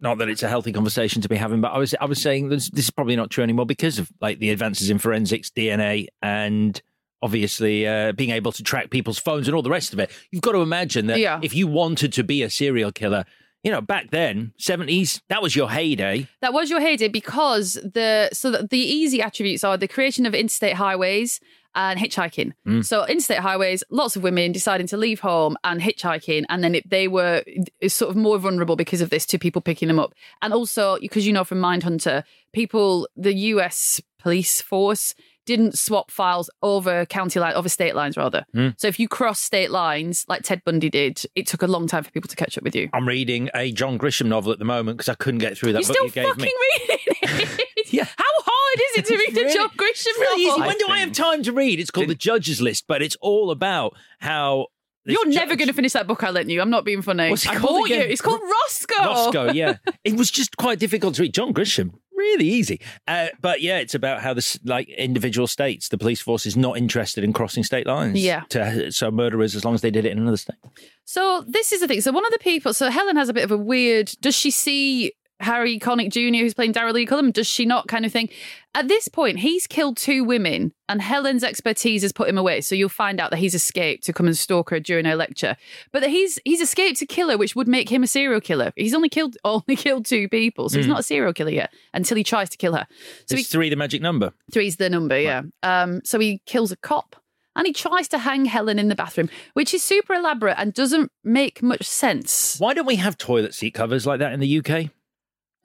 [0.00, 2.48] Not that it's a healthy conversation to be having, but I was I was saying
[2.48, 6.06] this, this is probably not true anymore because of like the advances in forensics, DNA,
[6.22, 6.80] and
[7.22, 10.10] obviously uh, being able to track people's phones and all the rest of it.
[10.30, 11.38] You've got to imagine that Yeah.
[11.42, 13.24] if you wanted to be a serial killer,
[13.62, 16.28] you know, back then, seventies, that was your heyday.
[16.40, 20.34] That was your heyday because the so that the easy attributes are the creation of
[20.34, 21.40] interstate highways
[21.74, 22.52] and hitchhiking.
[22.66, 22.84] Mm.
[22.84, 26.88] So interstate highways, lots of women deciding to leave home and hitchhiking, and then it,
[26.88, 27.44] they were
[27.86, 31.26] sort of more vulnerable because of this to people picking them up, and also because
[31.26, 34.00] you know from Mindhunter, people the U.S.
[34.18, 35.14] police force
[35.46, 38.44] didn't swap files over county line over state lines rather.
[38.54, 38.74] Mm.
[38.78, 42.04] So if you cross state lines like Ted Bundy did, it took a long time
[42.04, 42.88] for people to catch up with you.
[42.92, 45.80] I'm reading a John Grisham novel at the moment because I couldn't get through that
[45.82, 46.52] You're book still you gave fucking me.
[46.88, 47.66] reading it.
[47.92, 48.04] yeah.
[48.04, 50.62] How hard is it to read a John Grisham really novel?
[50.62, 50.68] easy.
[50.68, 51.80] When do I have time to read?
[51.80, 54.66] It's called The Judge's List, but it's all about how.
[55.04, 56.60] this You're never going to finish that book I lent you.
[56.60, 57.30] I'm not being funny.
[57.30, 57.96] What's it I called bought you.
[57.96, 58.10] again?
[58.10, 59.02] It's called Roscoe.
[59.04, 59.76] Roscoe, yeah.
[60.04, 61.34] it was just quite difficult to read.
[61.34, 62.80] John Grisham, really easy.
[63.08, 66.76] Uh, but yeah, it's about how this, like individual states, the police force is not
[66.76, 68.22] interested in crossing state lines.
[68.22, 68.42] Yeah.
[68.50, 70.58] To, so murderers, as long as they did it in another state.
[71.04, 72.00] So this is the thing.
[72.00, 72.72] So one of the people.
[72.74, 74.12] So Helen has a bit of a weird.
[74.20, 77.30] Does she see Harry Connick Jr., who's playing Daryl Lee Cullum?
[77.32, 77.88] Does she not?
[77.88, 78.28] Kind of thing.
[78.74, 82.60] At this point, he's killed two women, and Helen's expertise has put him away.
[82.60, 85.56] So you'll find out that he's escaped to come and stalk her during her lecture.
[85.92, 88.72] But that he's he's escaped to kill her, which would make him a serial killer.
[88.76, 90.90] He's only killed only killed two people, so he's Mm.
[90.90, 92.86] not a serial killer yet until he tries to kill her.
[93.26, 94.32] So is he, three the magic number?
[94.52, 95.42] Three's the number, yeah.
[95.62, 97.16] Um, so he kills a cop
[97.56, 101.10] and he tries to hang Helen in the bathroom, which is super elaborate and doesn't
[101.24, 102.56] make much sense.
[102.60, 104.90] Why don't we have toilet seat covers like that in the UK?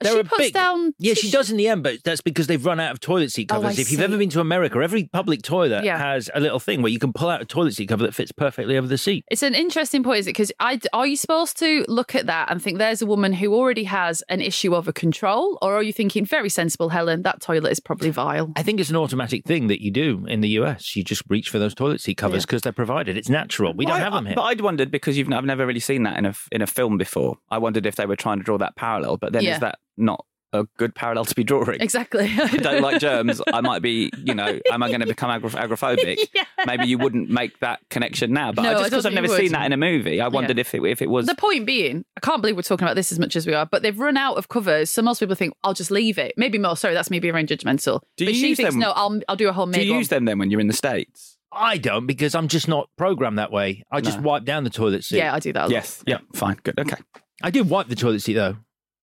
[0.00, 0.92] They're she a puts big, down.
[0.98, 3.50] Yeah, she does in the end, but that's because they've run out of toilet seat
[3.50, 3.78] Oh, I covers.
[3.78, 5.96] if you've ever been to America, every public toilet Yeah.
[5.98, 8.30] has a little thing where you can pull out a toilet seat cover that fits
[8.32, 9.24] perfectly over the seat.
[9.30, 10.30] It's an interesting point, is it?
[10.30, 13.54] Because I are you supposed to look at that and think there's a woman who
[13.54, 17.22] already has an issue over control, or are you thinking very sensible, Helen?
[17.22, 18.52] That toilet is probably vile.
[18.56, 20.94] I think it's an automatic thing that you do in the US.
[20.94, 23.16] You just reach for those toilet seat covers because they're provided.
[23.16, 23.72] It's natural.
[23.74, 24.34] We don't Well, have them here.
[24.34, 26.98] But I'd wondered because you've I've never really seen that in a in a film
[26.98, 27.38] before.
[27.50, 29.54] I wondered if they were trying to draw that parallel, but then Yeah.
[29.54, 31.80] is that not a good parallel to be drawing?
[31.80, 32.32] Exactly.
[32.38, 33.40] I don't like germs.
[33.52, 36.18] I might be, you know, am I going to become agor- agoraphobic?
[36.66, 38.52] Maybe you wouldn't make that connection now.
[38.52, 40.28] But No, I I just because I've never you seen that in a movie, I
[40.28, 41.26] wondered if it if it was.
[41.26, 43.66] The point being, I can't believe we're talking about this as much as we are,
[43.66, 44.90] but they've run out of covers.
[44.90, 46.34] So most people think, I'll just leave it.
[46.36, 46.76] Maybe more.
[46.76, 48.00] Sorry, that's me being very judgmental.
[48.16, 48.80] Do but you she use thinks, them?
[48.80, 50.68] no, I'll, I'll do a whole Do make you use them then when you're in
[50.68, 51.36] the states?
[51.52, 53.82] I don't because I'm just not programmed that way.
[53.90, 55.18] I just wipe down the toilet seat.
[55.18, 55.70] Yeah, I do that a lot.
[55.70, 56.02] Yes.
[56.06, 56.18] Yeah.
[56.34, 56.58] Fine.
[56.62, 56.78] Good.
[56.78, 56.96] Okay.
[57.42, 58.56] I do wipe the toilet seat though.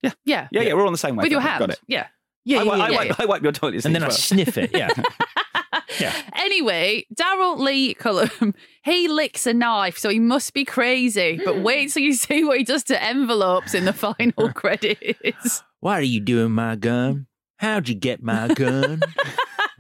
[0.03, 0.11] Yeah.
[0.25, 0.47] Yeah.
[0.51, 0.73] Yeah.
[0.73, 1.23] We're on the same way.
[1.23, 1.71] With your Got hand.
[1.71, 1.79] it.
[1.87, 2.07] Yeah.
[2.45, 4.07] Yeah, I, yeah, wi- I, yeah, wipe, I wipe your toilet seat And then I
[4.07, 4.17] as well.
[4.17, 4.71] sniff it.
[4.73, 4.89] Yeah.
[5.99, 6.13] yeah.
[6.35, 11.39] Anyway, Daryl Lee Cullum, he licks a knife, so he must be crazy.
[11.43, 15.63] But wait till you see what he does to envelopes in the final credits.
[15.79, 17.27] Why are you doing, my gun?
[17.59, 19.01] How'd you get my gun?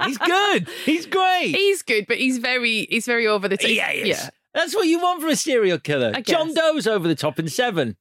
[0.05, 0.69] He's good.
[0.85, 1.47] He's great.
[1.55, 3.69] He's good, but he's very he's very over the top.
[3.69, 4.07] Yeah, he is.
[4.07, 4.29] yeah.
[4.53, 6.13] That's what you want from a serial killer.
[6.21, 6.53] John.
[6.53, 7.97] Doe's over the top in seven.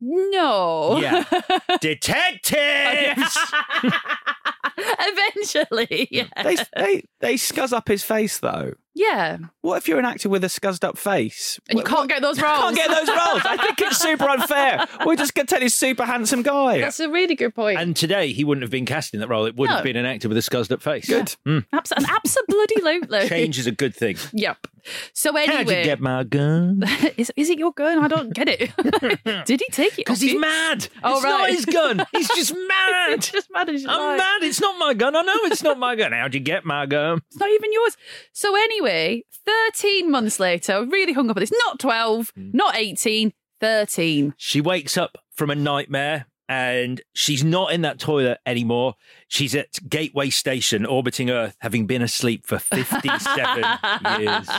[0.00, 0.98] No.
[0.98, 1.24] Yeah.
[1.80, 3.38] Detectives.
[4.78, 6.28] Eventually, yeah.
[6.42, 8.72] They, they they scuzz up his face though.
[8.94, 9.38] Yeah.
[9.62, 11.58] What if you're an actor with a scuzzed up face?
[11.68, 12.58] And you can't get those roles.
[12.58, 13.42] Can't get those roles.
[13.44, 14.86] I think it's super unfair.
[15.06, 16.78] We're just going to tell this super handsome guy.
[16.80, 17.78] That's a really good point.
[17.78, 19.46] and today he wouldn't have been cast in that role.
[19.46, 19.76] It would No.
[19.76, 21.06] have been an actor with a scuzzed up face.
[21.08, 21.34] Good.
[21.46, 21.66] Mm.
[21.72, 23.00] Abs- an absolutely.
[23.28, 24.16] Change is a good thing.
[24.32, 24.66] Yep.
[25.12, 26.82] So How'd you anyway, get my gun?
[27.18, 27.98] is, is it your gun?
[28.02, 28.70] I don't get it.
[29.46, 29.96] Did he take it?
[29.98, 30.40] Because off he's you?
[30.40, 30.88] mad.
[31.04, 31.30] Oh, it's right.
[31.30, 32.06] not his gun.
[32.12, 33.12] He's just mad.
[33.12, 34.18] It's just mad as you I'm like.
[34.18, 34.42] mad.
[34.42, 35.14] It's not my gun.
[35.16, 36.12] I know it's not my gun.
[36.12, 37.20] How'd you get my gun?
[37.28, 37.96] It's not even yours.
[38.32, 41.52] So anyway, 13 months later, I really hung up on this.
[41.66, 42.50] Not 12, Hmm.
[42.52, 44.34] not 18, 13.
[44.36, 48.96] She wakes up from a nightmare and she's not in that toilet anymore.
[49.28, 53.64] She's at Gateway Station orbiting Earth, having been asleep for 57
[54.20, 54.50] years.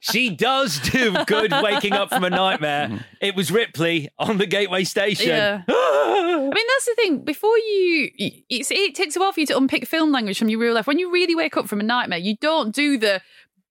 [0.00, 3.06] She does do good waking up from a nightmare.
[3.22, 5.28] It was Ripley on the Gateway Station.
[5.28, 5.62] Yeah.
[5.68, 7.24] I mean, that's the thing.
[7.24, 10.74] Before you, it takes a while for you to unpick film language from your real
[10.74, 10.86] life.
[10.86, 13.22] When you really wake up from a nightmare, you don't do the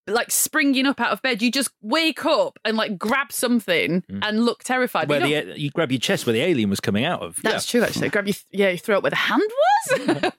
[0.08, 1.42] like springing up out of bed.
[1.42, 5.10] You just wake up and like grab something and look terrified.
[5.10, 7.40] Where You the, you grab your chest where the alien was coming out of.
[7.44, 8.10] That's true, actually.
[8.10, 10.32] Grab your yeah, you your throat where the hand was.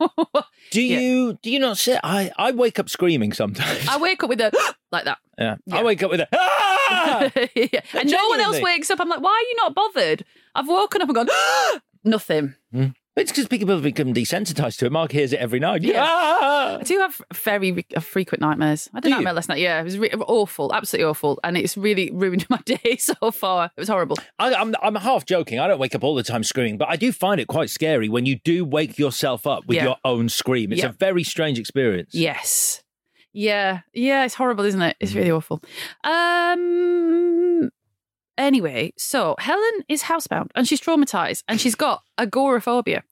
[0.71, 3.89] Do you do you not say I, I wake up screaming sometimes.
[3.89, 4.53] I wake up with a
[4.93, 5.19] like that.
[5.39, 5.57] Yeah.
[5.73, 7.31] I wake up with a ah!
[7.55, 7.81] Yeah.
[7.95, 9.01] And no one else wakes up.
[9.01, 10.25] I'm like, why are you not bothered?
[10.55, 11.29] I've woken up and gone,
[12.05, 12.55] nothing.
[13.17, 14.93] It's because people have become desensitized to it.
[14.93, 15.83] Mark hears it every night.
[15.83, 16.05] Yeah.
[16.07, 16.79] Ah!
[16.79, 18.89] I do have very re- uh, frequent nightmares.
[18.95, 19.59] I had a nightmare last night.
[19.59, 23.67] Yeah, it was re- awful, absolutely awful, and it's really ruined my day so far.
[23.77, 24.17] It was horrible.
[24.39, 25.59] I, I'm, I'm half joking.
[25.59, 28.09] I don't wake up all the time screaming, but I do find it quite scary
[28.09, 29.85] when you do wake yourself up with Yeah.
[29.85, 30.73] your own scream.
[30.73, 30.89] It's Yeah.
[30.91, 32.15] a very strange experience.
[32.15, 32.83] Yes.
[33.33, 33.81] Yeah.
[33.93, 34.97] Yeah, it's horrible, isn't it?
[35.01, 35.61] It's really awful.
[36.05, 37.71] Um
[38.41, 43.05] anyway, so Helen is housebound and she's traumatized and she's got agoraphobia,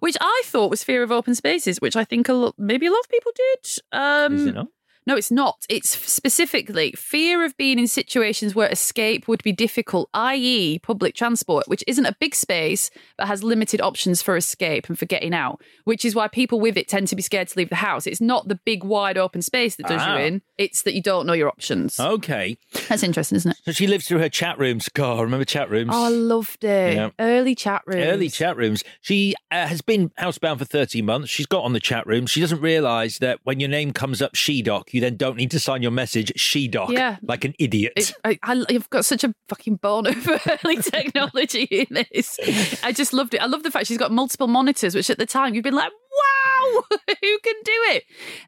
[0.00, 2.90] which I thought was fear of open spaces, which I think a lo- maybe a
[2.90, 3.70] lot of people did.
[3.92, 4.68] Um?
[5.06, 5.64] No, it's not.
[5.68, 11.68] It's specifically fear of being in situations where escape would be difficult, i.e., public transport,
[11.68, 15.60] which isn't a big space but has limited options for escape and for getting out,
[15.84, 18.06] which is why people with it tend to be scared to leave the house.
[18.06, 20.16] It's not the big, wide open space that does Ah.
[20.18, 21.98] you in, it's that you don't know your options.
[22.00, 22.56] Okay.
[22.88, 23.56] That's interesting, isn't it?
[23.64, 24.88] So she lives through her chat rooms.
[24.88, 25.90] God, remember chat rooms.
[25.92, 26.94] Oh, I loved it.
[26.94, 27.10] Yeah.
[27.18, 28.04] Early chat rooms.
[28.04, 28.82] Early chat rooms.
[29.00, 31.28] She uh, has been housebound for 13 months.
[31.30, 32.26] She's got on the chat room.
[32.26, 35.60] She doesn't realise that when your name comes up She-Doc, you then don't need to
[35.60, 37.16] sign your message She-Doc Yeah.
[37.22, 37.92] like an idiot.
[37.96, 42.38] It, I, I, I've got such a fucking boner for early technology in this.
[42.82, 43.38] I just loved it.
[43.42, 45.92] I love the fact she's got multiple monitors, which at the time you've been like,
[45.92, 48.04] wow, who can do it?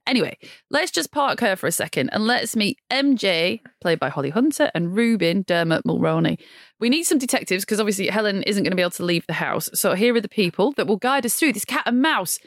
[0.07, 0.37] Anyway,
[0.71, 4.71] let's just park her for a second and let's meet MJ, played by Holly Hunter,
[4.75, 6.39] and Reuben Dermot Mulroney.
[6.81, 9.33] We need some detectives because obviously Helen isn't going to be able to leave the
[9.35, 9.69] house.
[9.75, 12.39] So here are the people that will guide us through this cat and mouse.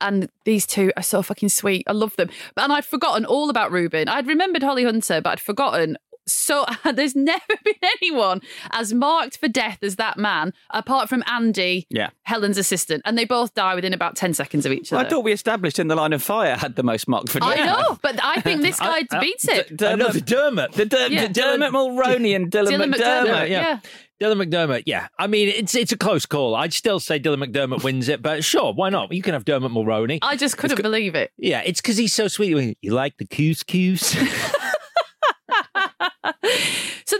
[0.00, 1.84] And these two are so fucking sweet.
[1.88, 2.30] I love them.
[2.54, 4.08] But and I'd forgotten all about Reuben.
[4.08, 5.96] I'd remembered Holly Hunter, but I'd forgotten.
[6.26, 11.86] So there's never been anyone as marked for death as that man, apart from Andy,
[11.88, 12.10] Yeah.
[12.24, 15.06] Helen's assistant, and they both die within about ten seconds of each other.
[15.06, 17.58] I thought we established in the line of fire had the most marked for death.
[17.58, 19.68] I know, but I think this guy I- I- beats it.
[19.70, 20.72] D- Dermot, Dermot.
[20.72, 21.28] The Der- Yeah.
[21.28, 23.26] Dermot Mulroney and Dylan, Dylan McDermott.
[23.26, 23.80] McDermott, yeah.
[24.20, 25.08] Dylan McDermott, yeah.
[25.16, 26.56] I mean, it's it's a close call.
[26.56, 29.12] I'd still say Dylan McDermott wins it, but sure, why not?
[29.12, 30.18] You can have Dermot Mulroney.
[30.22, 31.30] I just couldn't believe it.
[31.36, 32.76] Yeah, it's because he's so sweet.
[32.82, 34.16] You like the couscous?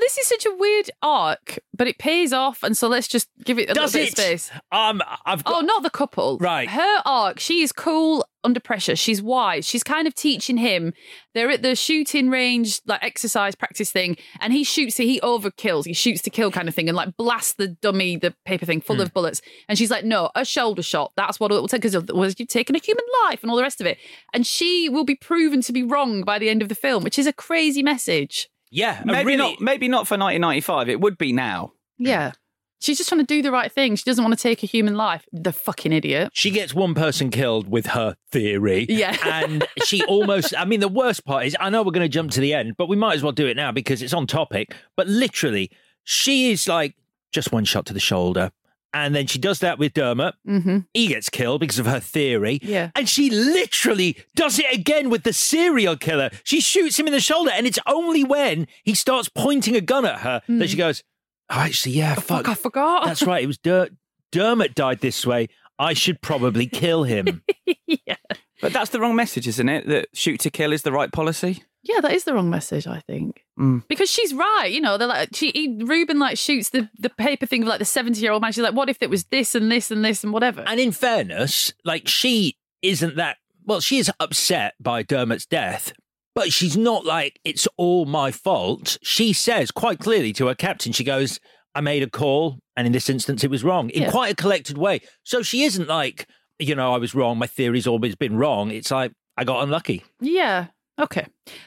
[0.09, 3.59] This is such a weird arc, but it pays off, and so let's just give
[3.59, 4.16] it a Does little it?
[4.16, 4.51] bit of space.
[4.73, 5.57] Um, I've got.
[5.57, 6.38] Oh, not the couple.
[6.38, 6.66] Right.
[6.66, 8.97] Her arc, she is cool under pressure.
[8.97, 9.66] She's wise.
[9.66, 10.94] She's kind of teaching him.
[11.35, 14.97] They're at the shooting range, like exercise practice thing, and he shoots.
[14.97, 15.85] He overkills.
[15.85, 18.81] He shoots to kill kind of thing, and like blasts the dummy, the paper thing,
[18.81, 19.03] full Hmm.
[19.03, 19.42] of bullets.
[19.68, 21.12] And she's like, "No, a shoulder shot.
[21.16, 23.62] That's what it will take because was you've taken a human life and all the
[23.62, 23.99] rest of it."
[24.33, 27.18] And she will be proven to be wrong by the end of the film, which
[27.18, 28.49] is a crazy message.
[28.71, 29.61] Yeah, Maybe really- not.
[29.61, 30.89] Maybe not for 1995.
[30.89, 31.73] It would be now.
[31.99, 32.33] Yeah.
[32.81, 33.97] She's just trying to do the right thing.
[33.97, 35.27] She doesn't want to take a human life.
[35.33, 36.31] The fucking idiot.
[36.33, 38.87] She gets one person killed with her theory.
[38.89, 39.17] Yeah.
[39.25, 42.31] and she almost, I mean, the worst part is, I know we're going to jump
[42.33, 44.77] to the end, but we might as well do it now because it's on topic.
[44.97, 45.73] But literally,
[46.05, 46.95] she is like
[47.33, 48.53] just one shot to the shoulder.
[48.94, 50.35] And then she does that with Dermot.
[50.46, 50.79] Mm-hmm.
[50.94, 52.59] He gets killed because of her theory.
[52.62, 52.90] Yeah.
[52.94, 56.31] And she literally does it again with the serial killer.
[56.42, 57.51] She shoots him in the shoulder.
[57.53, 61.03] And it's only when he starts pointing a gun at her that she goes,
[61.51, 62.46] Oh, actually, yeah, fuck.
[62.46, 62.53] Hmm.
[62.53, 63.05] I forgot.
[63.05, 63.42] That's right.
[63.42, 63.88] It was Der-
[64.33, 65.48] Dermot died this way.
[65.79, 67.42] I should probably kill him.
[68.61, 69.87] But that's the wrong message, isn't it?
[69.87, 71.62] That shoot to kill is the right policy.
[71.85, 73.44] Yeah, that is the wrong message, I think.
[73.59, 73.87] Mm.
[73.88, 74.99] Because she's right, you know.
[74.99, 78.21] They're like she he, Reuben like shoots the, the paper thing of like the seventy
[78.21, 78.53] year old man.
[78.53, 80.64] She's like, what if it was this and this and this and whatever?
[80.66, 85.92] and in fairness, like she isn't that well, she is upset by Dermot's death,
[86.35, 88.99] but she's not like it's all my fault.
[89.03, 91.38] She says quite clearly to her captain, she goes,
[91.75, 93.90] I made a call, and in this instance it was wrong.
[93.90, 94.11] In Yeah.
[94.11, 95.01] quite a collected way.
[95.23, 96.27] So she isn't like,
[96.59, 98.71] you know, I was wrong, my theory's always been wrong.
[98.71, 100.05] It's like I got unlucky.
[100.21, 100.66] Yeah.
[100.99, 101.27] Okay.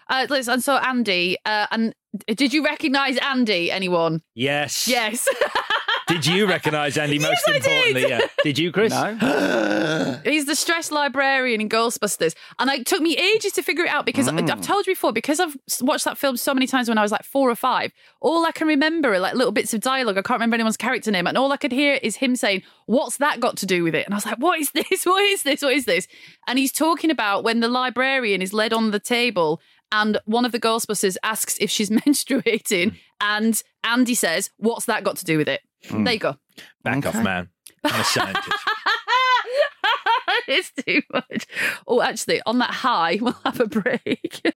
[0.10, 1.94] Uh, let's, and so Andy, uh, and
[2.28, 3.72] did you recognise Andy?
[3.72, 4.22] Anyone?
[4.36, 4.88] Yes.
[4.88, 5.28] Yes.
[6.08, 7.58] Did you recognise Andy most Yes, I did.
[7.66, 8.10] importantly?
[8.10, 8.20] Yeah.
[8.44, 8.92] Did you, Chris?
[8.92, 10.20] No.
[10.26, 12.34] He's the stress librarian in Ghostbusters.
[12.60, 14.50] And it took me ages to figure it out because Mm.
[14.50, 17.12] I've told you before, because I've watched that film so many times when I was
[17.12, 20.18] like four or five, all I can remember are like little bits of dialogue.
[20.18, 21.28] I can't remember anyone's character name.
[21.28, 24.06] And all I could hear is him saying, What's that got to do with it?
[24.06, 25.06] And I was like, What is this?
[25.06, 25.62] What is this?
[25.62, 26.08] What is this?
[26.48, 29.62] And he's talking about when the librarian is led on the table
[29.92, 31.90] and one of the Ghostbusters asks if she's
[32.26, 32.96] menstruating.
[33.20, 35.62] And Andy says, What's that got to do with it?
[35.88, 36.06] Mm.
[36.06, 36.36] There you go.
[36.84, 37.50] Back off, man.
[37.84, 38.50] I'm a scientist.
[40.48, 41.48] it's too much.
[41.88, 44.42] Oh, actually, on that high, we'll have a break.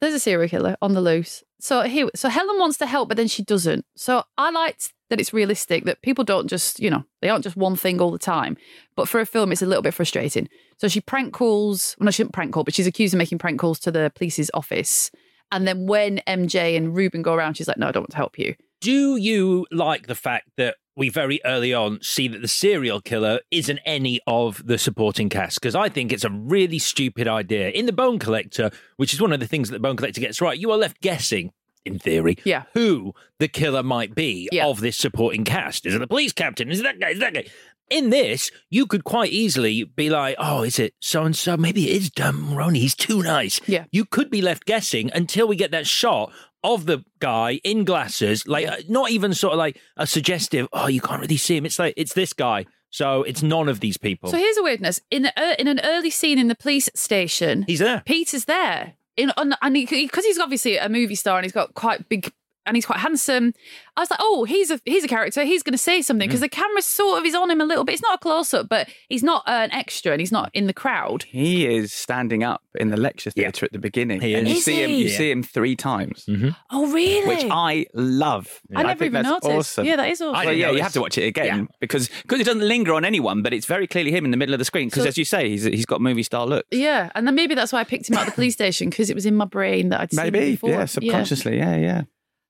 [0.00, 1.44] There's a serial killer on the loose.
[1.60, 3.84] So here, so Helen wants to help, but then she doesn't.
[3.96, 7.56] So I liked that it's realistic that people don't just, you know, they aren't just
[7.56, 8.56] one thing all the time.
[8.96, 10.48] But for a film, it's a little bit frustrating.
[10.78, 11.96] So she prank calls.
[11.98, 14.10] Well, no, she didn't prank call, but she's accused of making prank calls to the
[14.14, 15.10] police's office.
[15.52, 18.16] And then when MJ and Reuben go around, she's like, "No, I don't want to
[18.16, 22.48] help you." Do you like the fact that we very early on see that the
[22.48, 25.60] serial killer isn't any of the supporting cast?
[25.60, 27.70] Because I think it's a really stupid idea.
[27.70, 30.40] In The Bone Collector, which is one of the things that The Bone Collector gets
[30.40, 31.52] right, you are left guessing,
[31.84, 32.64] in theory, yeah.
[32.74, 35.86] who the killer might be of this supporting cast.
[35.86, 36.70] Is it the police captain?
[36.70, 37.10] Is it that guy?
[37.10, 37.44] Is it that guy?
[37.88, 41.56] In this, you could quite easily be like, oh, is it so and so?
[41.56, 42.76] Maybe it is Dermot Mulroney.
[42.76, 43.60] He's too nice.
[43.66, 43.86] Yeah.
[43.90, 46.32] You could be left guessing until we get that shot
[46.62, 50.68] of the guy in glasses, like uh, not even sort of like a suggestive.
[50.72, 51.66] Oh, you can't really see him.
[51.66, 52.66] It's like it's this guy.
[52.90, 54.30] So it's none of these people.
[54.30, 57.64] So here's a weirdness in the, uh, in an early scene in the police station.
[57.66, 58.02] He's there.
[58.04, 58.94] Peter's there.
[59.16, 62.32] In, on, and because he's obviously a movie star and he's got quite big
[62.66, 63.52] and he's quite handsome.
[63.96, 65.44] I was like, oh, he's a he's a character.
[65.44, 66.44] He's going to say something because Mm.
[66.44, 67.92] the camera sort of is on him a little bit.
[67.94, 70.72] It's not a close up, but he's not an extra and he's not in the
[70.72, 71.24] crowd.
[71.24, 74.20] He is standing up in the lecture theatre at the beginning.
[74.20, 74.64] He and you is.
[74.64, 75.08] see Is him you he?
[75.08, 76.26] see him three times.
[76.70, 77.26] Oh, really?
[77.26, 78.60] Which I love.
[78.74, 79.70] I never think even that's noticed.
[79.72, 79.84] Awesome.
[79.86, 80.34] Yeah, that is awesome.
[80.36, 82.94] I Well, didn't yeah, you have to watch it again because because it doesn't linger
[82.94, 84.88] on anyone, but it's very clearly him in the middle of the screen.
[84.88, 86.64] Because So- as you say, he's he's got movie star look.
[86.70, 89.10] yeah, and then maybe that's why I picked him out of the police station because
[89.10, 92.02] it was in my brain that I'd seen Maybe, yeah, subconsciously, yeah, yeah.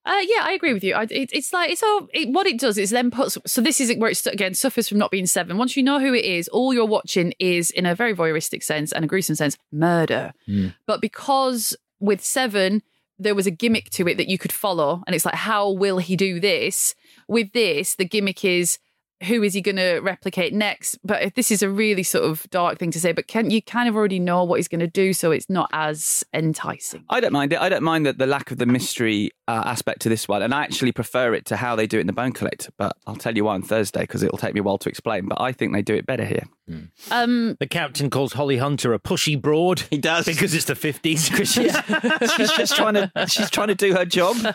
[0.05, 0.95] Uh, yeah, I agree with you.
[0.95, 3.37] I, it, it's like it's all it, what it does is then puts.
[3.47, 5.59] So this is where it again suffers from not being seven.
[5.59, 8.93] Once you know who it is, all you're watching is in a very voyeuristic sense
[8.93, 10.33] and a gruesome sense murder.
[10.87, 12.83] But because with seven
[13.19, 15.99] there was a gimmick to it that you could follow, and it's like how will
[15.99, 16.95] he do this?
[17.29, 18.79] With this, the gimmick is
[19.25, 20.99] who is he going to replicate next?
[21.05, 23.61] But if this is a really sort of dark thing to say, but can you
[23.61, 27.05] kind of already know what he's going to do, so it's not as enticing.
[27.11, 27.61] I don't mind it.
[27.61, 30.55] I don't mind that the lack of the mystery uh, aspect to this one, and
[30.55, 32.71] I actually prefer it to how they do it in the Bone Collector.
[32.79, 35.27] But I'll tell you why on Thursday because it'll take me a while to explain.
[35.27, 36.45] But I think they do it better here.
[37.11, 39.81] Um, the captain calls Holly Hunter a pushy broad.
[39.91, 41.27] He does because it's the fifties.
[41.27, 41.49] she's,
[42.37, 44.37] she's just trying to she's trying to do her job.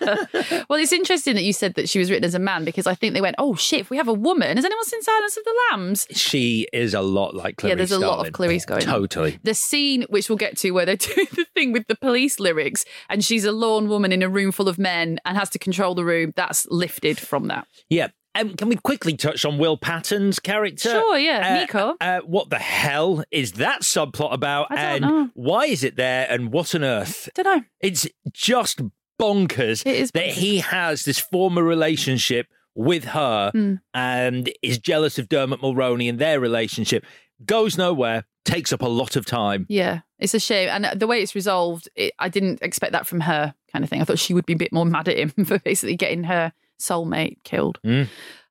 [0.70, 2.96] Well, it's interesting that you said that she was written as a man because I
[2.96, 5.44] think they went, oh shit, if we have a woman, has anyone seen Silence of
[5.44, 6.08] the Lambs?
[6.12, 8.88] She is a lot like Clarice yeah, there's a lot of Clarice going on.
[8.88, 9.40] Totally.
[9.44, 12.86] The scene, which we'll get to, where they're doing the thing with the police lyrics,
[13.10, 15.96] and she's a lone woman in a room full of men and has to control
[15.96, 17.68] the room, that's lifted from that.
[17.90, 18.08] Yeah.
[18.38, 20.90] Um, can we quickly touch on Will Patton's character?
[20.90, 21.96] Sure, yeah, Uh, Nico.
[22.02, 24.68] Uh, what the hell is that subplot about?
[24.72, 25.30] I don't and know.
[25.36, 26.28] why is it there?
[26.30, 27.30] And what on earth?
[27.34, 27.64] Don't know.
[27.80, 28.82] It's just
[29.22, 33.76] bonkers It is that he has this former relationship with her Hmm.
[33.94, 37.06] and is jealous of Dermot Mulroney and their relationship.
[37.46, 39.66] Goes nowhere, takes up a lot of time.
[39.70, 40.70] Yeah, it's a shame.
[40.70, 44.02] And the way it's resolved, it, I didn't expect that from her, kind of thing.
[44.02, 46.54] I thought she would be a bit more mad at him for basically getting her
[46.80, 47.80] soulmate killed.
[47.86, 48.08] Mm.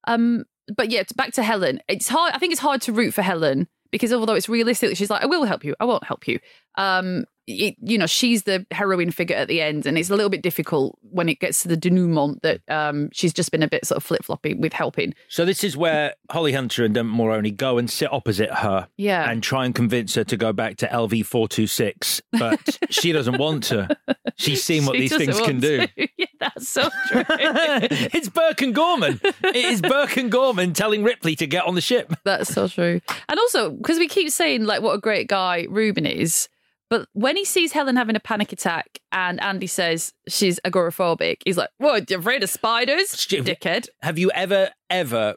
[0.07, 0.45] Um,
[0.77, 1.81] but yeah, back to Helen.
[1.89, 2.33] It's hard.
[2.35, 5.27] I think it's hard to root for Helen because although it's realistic she's like, I
[5.27, 6.41] will help you, I won't help you.
[6.77, 10.31] Um, it, you know, she's the heroine figure at the end, and it's a little
[10.31, 13.85] bit difficult when it gets to the denouement that um, she's just been a bit
[13.85, 15.15] sort of flip floppy with helping.
[15.29, 19.31] So this is where Holly Hunter and Dermot Mulroney go and sit opposite her Yeah.
[19.31, 23.13] and try and convince her to go back to LV four two six, but she
[23.13, 23.95] doesn't want to.
[24.37, 25.87] She's seen what She these things can do.
[26.17, 27.25] yeah, that's so true.
[27.29, 29.21] it's Burke and Gorman.
[29.23, 32.11] It is Burke and Gorman telling Ripley to get on the ship.
[32.25, 33.03] That's so true.
[33.29, 36.49] And also, because we keep saying like what a great guy Reuben is,
[36.91, 41.57] but when he sees Helen having a panic attack and Andy says she's agoraphobic, he's
[41.57, 43.09] like, What, you're afraid of spiders?
[43.09, 43.89] Dickhead.
[44.03, 45.37] Have you ever, ever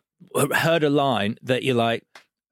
[0.53, 2.03] heard a line that you're like,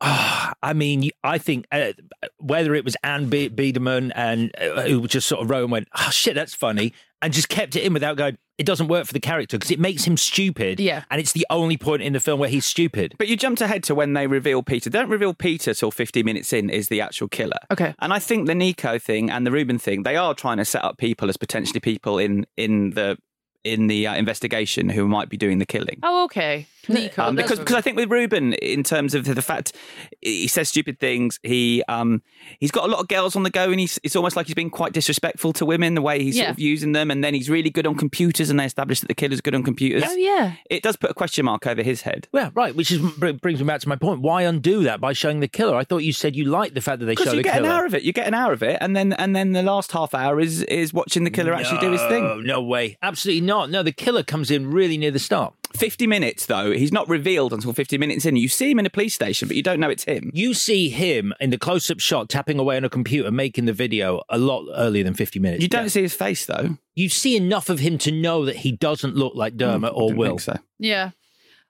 [0.02, 1.94] oh, I mean, I think uh,
[2.38, 5.88] whether it was Ann Be- Biderman and uh, who just sort of wrote and went,
[5.96, 6.94] oh shit, that's funny,
[7.26, 9.80] and just kept it in without going, it doesn't work for the character because it
[9.80, 10.80] makes him stupid.
[10.80, 11.06] Yeah.
[11.10, 13.16] And it's the only point in the film where he's stupid.
[13.18, 14.92] But you jumped ahead to when they reveal Peter.
[14.92, 17.58] Don't reveal Peter till 50 minutes in is the actual killer.
[17.72, 17.96] Okay.
[17.98, 20.84] And I think the Nico thing and the Reuben thing, they are trying to set
[20.84, 23.18] up people as potentially people in in the
[23.66, 26.00] in the uh, investigation who might be doing the killing.
[26.04, 26.68] Oh, okay.
[26.88, 27.24] Nico.
[27.24, 29.74] Um, because because I think with Reuben, in terms of the fact
[30.22, 32.22] he says stupid things, he um
[32.60, 34.54] he's got a lot of girls on the go, and he's it's almost like he's
[34.54, 36.44] been quite disrespectful to women the way he's Yeah.
[36.44, 39.08] sort of using them, and then he's really good on computers, and they establish that
[39.08, 40.04] the killer's good on computers.
[40.06, 40.54] Oh, yeah.
[40.70, 42.28] It does put a question mark over his head.
[42.32, 42.76] Yeah, right.
[42.76, 44.22] Which is brings me back to my point.
[44.22, 45.76] Why undo that by showing the killer?
[45.76, 47.54] I thought you said you liked the fact that they Because show you the get
[47.56, 47.66] killer.
[47.66, 49.64] an hour of it, you get an hour of it, and then and then the
[49.64, 52.44] last half hour is is watching the killer actually do his thing.
[52.46, 52.98] No way.
[53.02, 53.55] Absolutely not.
[53.66, 55.54] No, the killer comes in really near the start.
[55.76, 58.36] 50 minutes though, he's not revealed until 50 minutes in.
[58.36, 60.32] You see him in a police station, but you don't know it's him.
[60.34, 63.74] You see him in the close up shot tapping away on a computer, making the
[63.74, 65.62] video a lot earlier than 50 minutes.
[65.62, 66.78] You don't see his face though.
[66.96, 70.18] You see enough of him to know that he doesn't look like Dermot or Didn't
[70.18, 70.28] Will.
[70.30, 70.58] think so.
[70.80, 71.12] Yeah.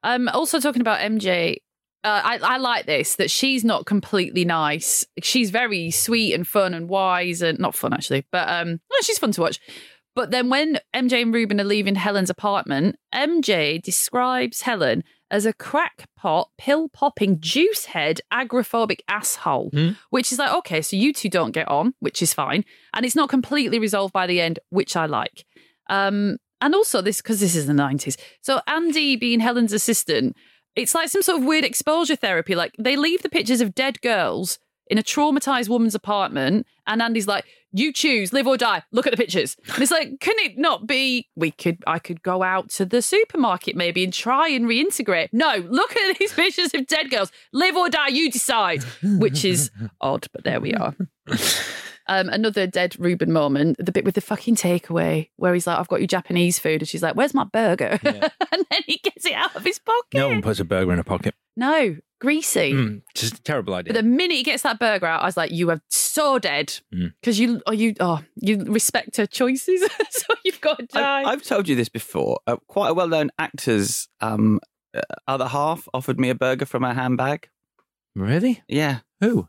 [0.04, 1.58] Um, also talking about MJ,
[2.04, 5.08] uh, I, I like this that she's not completely nice.
[5.24, 9.18] She's very sweet and fun and wise and not fun actually, but um, no, she's
[9.18, 9.60] fun to watch.
[10.16, 15.54] But then when MJ and Reuben are leaving Helen's apartment, MJ describes Helen as a
[15.54, 19.72] crackpot, pill popping, juice head, agoraphobic asshole,
[20.12, 22.64] which is like, okay, so you two don't get on, which is fine.
[22.94, 25.46] And it's not completely resolved by the end, which I like.
[25.90, 28.18] Um, and also this, because this is the 90s.
[28.42, 30.38] So Andy being Helen's assistant,
[30.76, 32.56] it's like some sort of weird exposure therapy.
[32.56, 37.28] Like they leave the pictures of dead girls in a traumatized woman's apartment, and Andy's
[37.28, 37.46] like,
[37.76, 38.84] "You choose, live or die.
[38.92, 41.28] Look at the pictures." And it's like, can it not be?
[41.36, 45.30] We could, I could go out to the supermarket maybe and try and reintegrate.
[45.32, 47.32] No, look at these pictures of dead girls.
[47.54, 48.84] Live or die, you decide.
[49.04, 49.72] Which is
[50.02, 50.96] odd, but there we are.
[52.08, 55.88] Um, another dead Reuben moment, the bit with the fucking takeaway where he's like, I've
[55.88, 56.82] got you Japanese food.
[56.82, 58.00] And she's like, Where's my burger?
[58.04, 60.14] and then he gets it out of his pocket.
[60.14, 61.34] No one puts a burger in a pocket.
[61.58, 62.74] No, greasy.
[62.74, 63.94] Mm, just a terrible idea.
[63.94, 66.80] But the minute he gets that burger out, I was like, "You are so dead
[66.94, 67.14] Mm.
[67.22, 71.32] because you, oh, you, oh, you respect her choices, so you've got to die." I,
[71.32, 72.40] I've told you this before.
[72.48, 74.60] Uh, quite a well-known actor's um,
[74.96, 77.50] uh, other half offered me a burger from her handbag.
[78.16, 78.64] Really?
[78.68, 79.00] Yeah.
[79.22, 79.48] Who?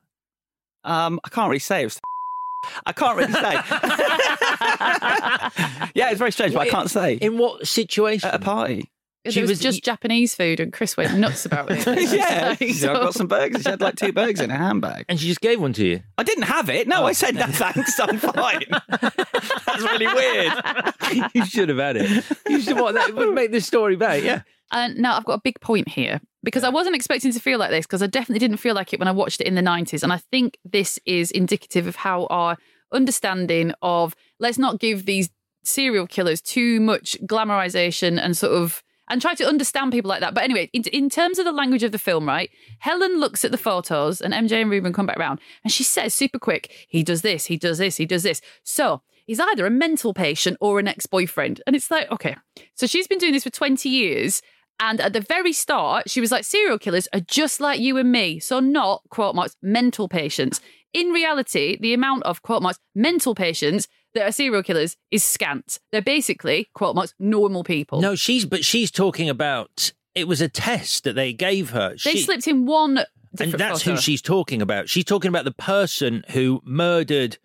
[0.85, 1.83] Um, I can't really say.
[1.83, 2.01] It was
[2.87, 3.53] I can't really say.
[5.95, 7.15] yeah, it's very strange, but I can't say.
[7.15, 8.29] In what situation?
[8.29, 8.91] At a party.
[9.27, 11.87] It was, just Japanese food, and Chris went nuts about it.
[12.13, 13.63] yeah, Like, she said, I've got some burgers.
[13.63, 15.07] She had like two burgers in her handbag.
[15.09, 16.03] And she just gave one to you.
[16.19, 16.87] I didn't have it.
[16.87, 17.07] No, oh.
[17.07, 17.99] I said no thanks.
[17.99, 18.65] I'm fine.
[18.91, 21.31] That's really weird.
[21.35, 22.25] you should have had it.
[22.49, 24.25] You should what that would make this story better.
[24.25, 24.43] Yeah.
[24.73, 27.71] And now I've got a big point here because I wasn't expecting to feel like
[27.71, 30.03] this because I definitely didn't feel like it when I watched it in the 90s.
[30.03, 32.57] And I think this is indicative of how our
[32.93, 35.31] understanding of let's not give these
[35.65, 40.35] serial killers too much glamorization and sort of and try to understand people like that.
[40.35, 42.51] But anyway, in, in terms of the language of the film, right?
[42.79, 46.15] Helen looks at the photos and MJ and Reuben come back around and she says
[46.15, 48.41] super quick, he does this, he does this, he does this.
[48.63, 51.63] So he's either a mental patient or an ex boyfriend.
[51.67, 52.37] And it's like, okay,
[52.75, 54.43] so she's been doing this for 20 years.
[54.79, 58.13] And at the very start, she was like, serial killers are just like you and
[58.13, 58.39] me.
[58.39, 60.61] So not, quote marks, mental patients.
[60.93, 65.79] In reality, the amount of, quote marks, mental patients that are serial killers is scant.
[65.93, 68.01] They're basically, quote marks, normal people.
[68.01, 71.91] No, she's but she's talking about it was a test that they gave her.
[72.05, 73.05] They She- slipped in one
[73.39, 73.97] and that's photo.
[73.97, 74.89] who she's talking about.
[74.89, 77.37] She's talking about the person who murdered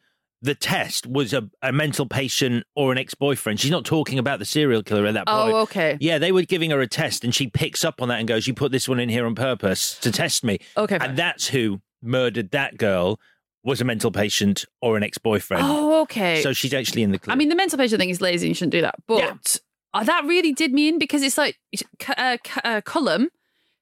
[0.44, 3.60] the test was a, a mental patient or an ex-boyfriend.
[3.60, 5.56] She's not talking about the serial killer at that Oh, point.
[5.56, 5.98] okay.
[6.00, 8.48] Yeah, they were giving her a test and she picks up on that and goes,
[8.48, 10.60] You put this one in here on purpose to test me.
[10.78, 10.98] Okay.
[11.00, 13.20] And that's who murdered that girl
[13.64, 15.64] was a mental patient or an ex-boyfriend.
[15.66, 16.42] Oh, okay.
[16.42, 17.34] So she's actually in the clear.
[17.34, 18.96] I mean, the mental patient thing is lazy and you shouldn't do that.
[19.08, 19.60] But
[19.94, 21.60] uh, that really did me in because it's like
[22.18, 23.30] uh, uh, Cullum,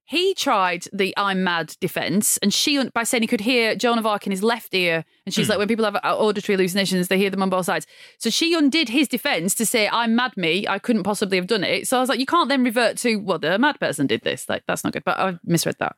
[0.04, 4.08] he tried the I'm mad defense, and she, by saying he could hear Joan of
[4.08, 5.52] Arc in his left ear, and she's Hmm.
[5.52, 7.86] like, when people have uh, auditory hallucinations, they hear them on both sides.
[8.18, 11.64] So she undid his defense to say, I'm mad me, I couldn't possibly have done
[11.64, 11.88] it.
[11.88, 14.50] So I was like, you can't then revert to, well, the mad person did this.
[14.50, 15.04] Like, that's not good.
[15.04, 15.96] But I misread that.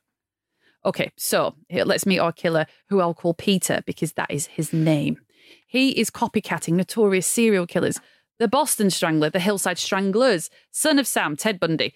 [0.85, 5.19] Okay, so let's meet our killer, who I'll call Peter because that is his name.
[5.67, 7.99] He is copycatting notorious serial killers,
[8.39, 11.93] the Boston Strangler, the Hillside Stranglers, son of Sam, Ted Bundy.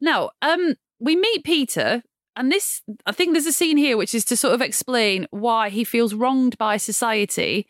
[0.00, 2.02] Now, um, we meet Peter,
[2.36, 5.70] and this, I think there's a scene here which is to sort of explain why
[5.70, 7.66] he feels wronged by society.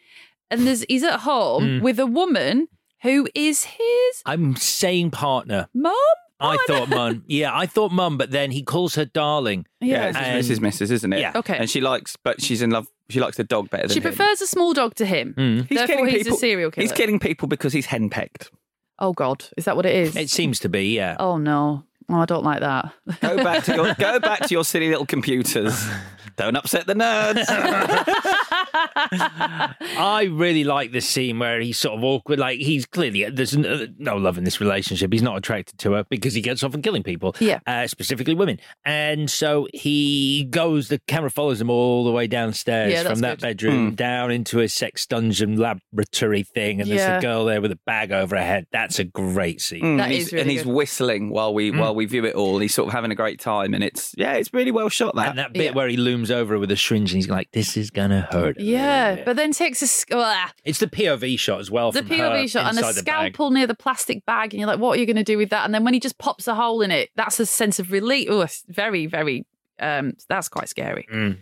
[0.50, 1.82] And there's he's at home Mm.
[1.82, 2.68] with a woman
[3.02, 5.68] who is his I'm saying partner.
[5.74, 5.94] mum.
[6.38, 7.24] I thought mum.
[7.26, 9.66] Yeah, I thought mum, but then he calls her darling.
[9.80, 10.08] Yeah.
[10.08, 10.58] it's And- Mrs.
[10.60, 10.90] Mrs.
[10.90, 11.20] Isn't it?
[11.20, 11.32] Yeah.
[11.34, 11.56] Okay.
[11.56, 12.86] And she likes, but she's in love.
[13.08, 14.02] She likes the dog better than She him.
[14.14, 15.34] prefers a small dog to him.
[15.38, 15.66] Mm.
[15.68, 16.36] He's Therefore, killing he's people.
[16.36, 16.82] a serial killer.
[16.82, 18.50] He's killing people because he's henpecked.
[18.98, 20.16] Oh God, is that what it is?
[20.16, 21.16] It seems to be, yeah.
[21.20, 22.92] Oh no, oh, I don't like that.
[23.20, 25.86] Go back to your go back to your silly little computers.
[26.36, 27.46] Don't upset the nerds.
[28.76, 32.38] I really like this scene where he's sort of awkward.
[32.38, 35.12] Like he's clearly there's n- no love in this relationship.
[35.12, 37.34] He's not attracted to her because he gets off on killing people.
[37.40, 37.60] Yeah.
[37.66, 38.58] uh, specifically women.
[38.84, 40.88] And so he goes.
[40.88, 43.42] The camera follows him all the way downstairs Yeah, from that good.
[43.42, 43.94] bedroom Hmm.
[43.94, 46.80] down into a sex dungeon laboratory thing.
[46.80, 46.96] And Yeah.
[46.96, 48.66] there's a girl there with a bag over her head.
[48.72, 49.82] That's a great scene.
[49.82, 52.34] Mm, That and is he's, really and he's whistling while we while we view it
[52.34, 52.54] all.
[52.54, 55.14] And he's sort of having a great time, and it's yeah, it's really well shot.
[55.16, 55.70] That, And that bit Yeah.
[55.72, 59.22] where he looms over with a syringe and he's like, "This is gonna hurt." Yeah,
[59.24, 61.92] but then takes a sc- ah, it's the POV shot as well.
[61.92, 63.32] the from her POV shot and a the bag.
[63.32, 65.50] scalpel near the plastic bag, and you're like, what are you going to do with
[65.50, 65.64] that?
[65.64, 68.28] And then when he just pops a hole in it, that's a sense of relief.
[68.30, 69.46] Oh, very, very.
[69.78, 71.06] Um, that's quite scary.
[71.12, 71.38] Mm.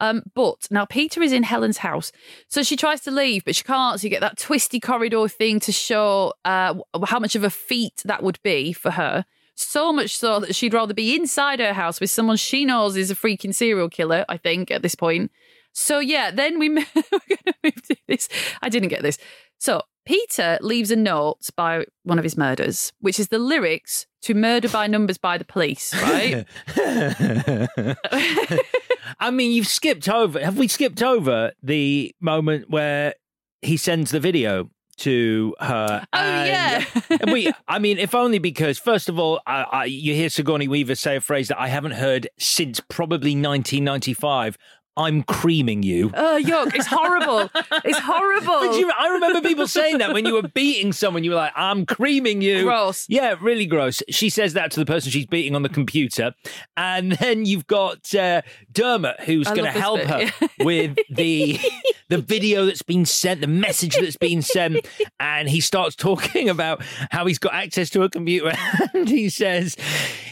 [0.00, 2.12] Um, but now Peter is in Helen's house,
[2.48, 3.98] so she tries to leave, but she can't.
[3.98, 6.74] So you get that twisty corridor thing to show uh,
[7.06, 9.24] how much of a feat that would be for her.
[9.54, 13.10] So much so that she'd rather be inside her house with someone she knows is
[13.10, 15.32] a freaking serial killer, I think, at this point.
[15.72, 18.28] So, yeah, then we, move to this.
[18.62, 19.18] I didn't get this.
[19.58, 24.34] So, Peter leaves a note by one of his murders, which is the lyrics to
[24.34, 26.46] Murder by Numbers by the Police, right?
[29.20, 30.40] I mean, you've skipped over.
[30.40, 33.14] Have we skipped over the moment where
[33.62, 36.06] he sends the video to her?
[36.12, 40.14] Oh, and- and we, I mean, if only because, first of all, I, I, you
[40.14, 44.56] hear Sigourney Weaver say a phrase that I haven't heard since probably 1995.
[44.98, 46.10] I'm creaming you.
[46.12, 46.74] Oh, yuck.
[46.74, 47.48] It's horrible.
[47.84, 48.76] It's horrible.
[48.76, 51.86] You, I remember people saying that when you were beating someone, you were like, I'm
[51.86, 52.64] creaming you.
[52.64, 53.06] Gross.
[53.08, 54.02] Yeah, really gross.
[54.10, 56.34] She says that to the person she's beating on the computer.
[56.76, 58.42] And then you've got uh,
[58.72, 61.60] Dermot, who's going to help this her bit, with the
[62.08, 64.84] the video that's been sent, the message that's been sent.
[65.20, 68.52] And he starts talking about how he's got access to a computer.
[68.94, 69.76] And he says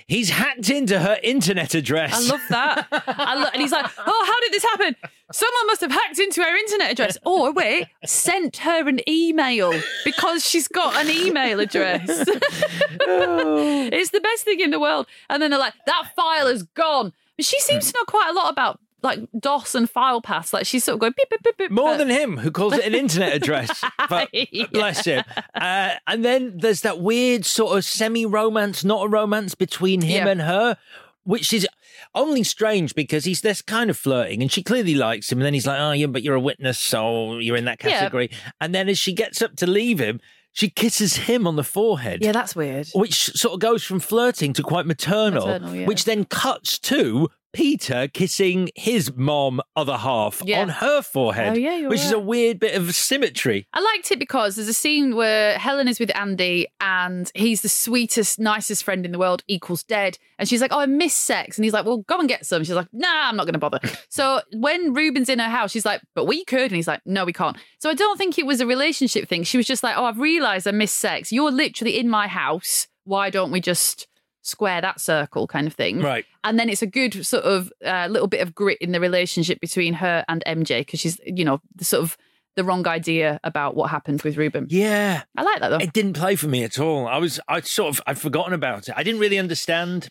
[0.07, 2.15] he's hacked into her internet address.
[2.15, 2.87] I love that.
[2.93, 4.97] I lo- and he's like, oh, how did this happen?
[5.33, 7.19] Someone must have hacked into her internet address.
[7.25, 9.73] Or wait, sent her an email
[10.05, 12.07] because she's got an email address.
[12.09, 15.07] it's the best thing in the world.
[15.29, 17.13] And then they're like, that file is gone.
[17.37, 20.53] But she seems to know quite a lot about like DOS and file paths.
[20.53, 21.71] Like she's sort of going beep, beep, beep, beep.
[21.71, 23.85] More but- than him, who calls it an internet address.
[24.09, 24.31] But
[24.73, 25.25] bless him.
[25.55, 30.27] Uh, and then there's that weird sort of semi romance, not a romance between him
[30.27, 30.31] Yeah.
[30.33, 30.77] and her,
[31.25, 31.67] which is
[32.15, 35.39] only strange because he's this kind of flirting and she clearly likes him.
[35.39, 37.91] And then he's like, oh, yeah, but you're a witness, so you're in that Yeah.
[37.99, 38.31] category.
[38.61, 40.21] And then as she gets up to leave him,
[40.53, 42.23] she kisses him on the forehead.
[42.23, 42.89] Yeah, that's weird.
[42.95, 45.87] Which sort of goes from flirting to quite maternal, Maternal, yeah.
[45.87, 50.61] which then cuts to Peter kissing his mom other half Yeah.
[50.61, 53.67] on her forehead, Oh, yeah, which is a weird bit of symmetry.
[53.73, 57.71] I liked it because there's a scene where Helen is with Andy and he's the
[57.71, 60.19] sweetest, nicest friend in the world, equals dead.
[60.39, 61.57] And she's like, Oh, I miss sex.
[61.57, 62.63] And he's like, Well, go and get some.
[62.63, 63.81] She's like, Nah, I'm not going to bother.
[64.11, 66.61] so when Reuben's in her house, she's like, But we could.
[66.71, 67.57] And he's like, No, we can't.
[67.79, 69.45] So I don't think it was a relationship thing.
[69.45, 71.33] She was just like, Oh, I've realized I miss sex.
[71.33, 72.87] You're literally in my house.
[73.05, 74.07] Why don't we just
[74.47, 76.01] square that circle kind of thing?
[76.01, 76.25] Right.
[76.45, 79.61] And then it's a good sort of uh, little bit of grit in the relationship
[79.61, 82.17] between her and MJ because she's, you know, the sort of
[82.55, 84.67] the wrong idea about what happened with Reuben.
[84.71, 85.23] Yeah.
[85.37, 85.79] I like that though.
[85.79, 87.07] It didn't play for me at all.
[87.07, 88.95] I was, I sort of, I'd forgotten about it.
[88.97, 90.09] I didn't really understand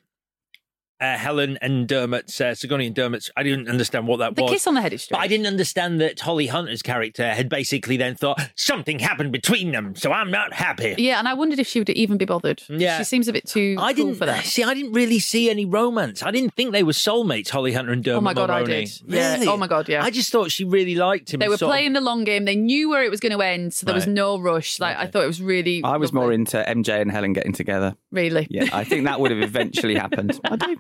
[1.02, 3.30] uh, Helen and Dermot's, uh, Sigourney and Dermot's.
[3.36, 4.52] I didn't understand what that The was.
[4.52, 7.50] The kiss on the head is But I didn't understand that Holly Hunter's character had
[7.50, 10.96] basically then thought something happened between them, so I'm not happy.
[10.98, 12.64] Yeah, and I wondered if she would even be bothered.
[12.70, 12.98] Yeah.
[12.98, 14.46] She seems a bit too I cool didn't for that.
[14.46, 14.64] see.
[14.64, 16.24] I didn't really see any romance.
[16.24, 19.02] I didn't think they were soulmates, Holly Hunter and Dermot Oh my God, I Mulroney.
[19.06, 19.14] did.
[19.14, 19.44] Yeah.
[19.48, 20.04] Oh my God, yeah.
[20.04, 21.40] I just thought she really liked him.
[21.40, 22.46] They were sort of- playing the long game.
[22.46, 24.80] They knew where it was going to end, so there was no rush.
[24.80, 25.82] Like I thought it was really.
[25.84, 27.96] I was more into MJ and Helen getting together.
[28.12, 28.48] Really?
[28.50, 30.40] Yeah, I think that would have eventually happened.
[30.46, 30.78] I do.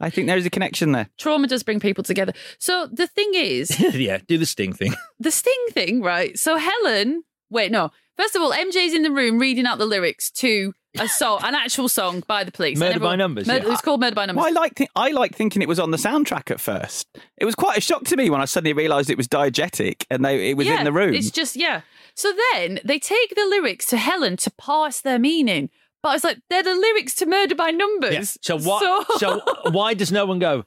[0.00, 1.08] I think there is a connection there.
[1.18, 2.32] Trauma does bring people together.
[2.58, 4.94] So the thing is, yeah, do the sting thing.
[5.20, 6.38] the sting thing, right?
[6.38, 7.90] So Helen, wait, no.
[8.16, 11.54] First of all, MJ's in the room reading out the lyrics to a song, an
[11.54, 12.78] actual song by the police.
[12.78, 13.72] Murder everyone- by Numbers, Murder- yeah.
[13.72, 14.42] It's called Murder by Numbers.
[14.42, 17.08] Well, I like thi- I like thinking it was on the soundtrack at first.
[17.38, 20.24] It was quite a shock to me when I suddenly realised it was diegetic and
[20.24, 21.14] they it was yeah, in the room.
[21.14, 21.80] It's just yeah.
[22.14, 25.70] So then they take the lyrics to Helen to parse their meaning.
[26.02, 28.12] But I was like, they're the lyrics to Murder by Numbers.
[28.12, 28.22] Yeah.
[28.42, 29.20] So what?
[29.20, 29.40] So...
[29.70, 30.64] why does no one go?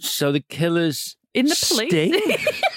[0.00, 2.62] So the killers in the police.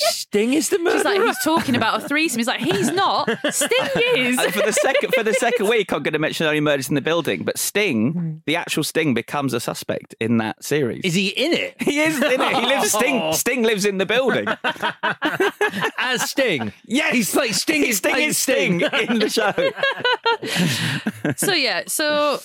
[0.00, 0.30] Sting?
[0.30, 0.98] Sting is the murderer.
[0.98, 2.38] She's like, he's talking about a threesome.
[2.38, 3.28] He's like, he's not.
[3.50, 3.70] Sting
[4.16, 4.38] is.
[4.38, 6.94] And for the second for the second week, I'm going to mention only murders in
[6.94, 11.02] the building, but Sting, the actual Sting, becomes a suspect in that series.
[11.04, 11.82] Is he in it?
[11.82, 12.56] He is in it.
[12.56, 12.92] He lives.
[13.00, 13.32] Sting.
[13.32, 14.46] Sting lives in the building
[15.98, 16.72] as Sting.
[16.86, 17.84] Yeah, he's like Sting.
[17.84, 19.52] is Sting is Sting in the show.
[21.36, 22.40] so yeah, so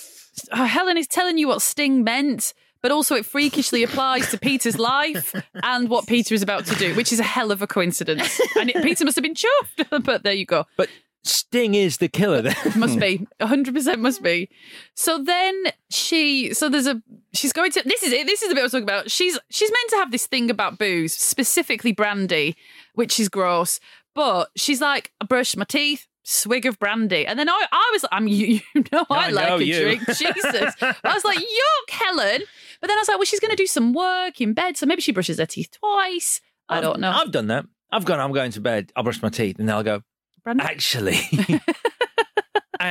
[0.52, 2.52] uh, Helen is telling you what Sting meant,
[2.82, 6.94] but also it freakishly applies to Peter's life and what Peter is about to do,
[6.94, 8.40] which is a hell of a coincidence.
[8.58, 10.66] And it, Peter must have been chuffed, but there you go.
[10.76, 10.88] But
[11.28, 12.54] Sting is the killer then.
[12.76, 14.48] must be 100% must be
[14.94, 17.02] so then she so there's a
[17.32, 19.38] she's going to this is it this is the bit i was talking about she's
[19.50, 22.56] she's meant to have this thing about booze specifically brandy
[22.94, 23.80] which is gross
[24.14, 28.02] but she's like i brushed my teeth swig of brandy and then i, I was
[28.04, 29.80] like i'm you, you know i, I like know a you.
[29.80, 32.42] drink jesus i was like yuck helen
[32.80, 34.86] but then i was like well she's going to do some work in bed so
[34.86, 37.64] maybe she brushes her teeth twice i don't know I've done that.
[37.92, 38.18] I've gone.
[38.18, 38.90] I'm going to bed.
[38.96, 40.02] I'll brush my teeth, and then I'll go.
[40.42, 40.64] Brandy?
[40.64, 41.18] Actually,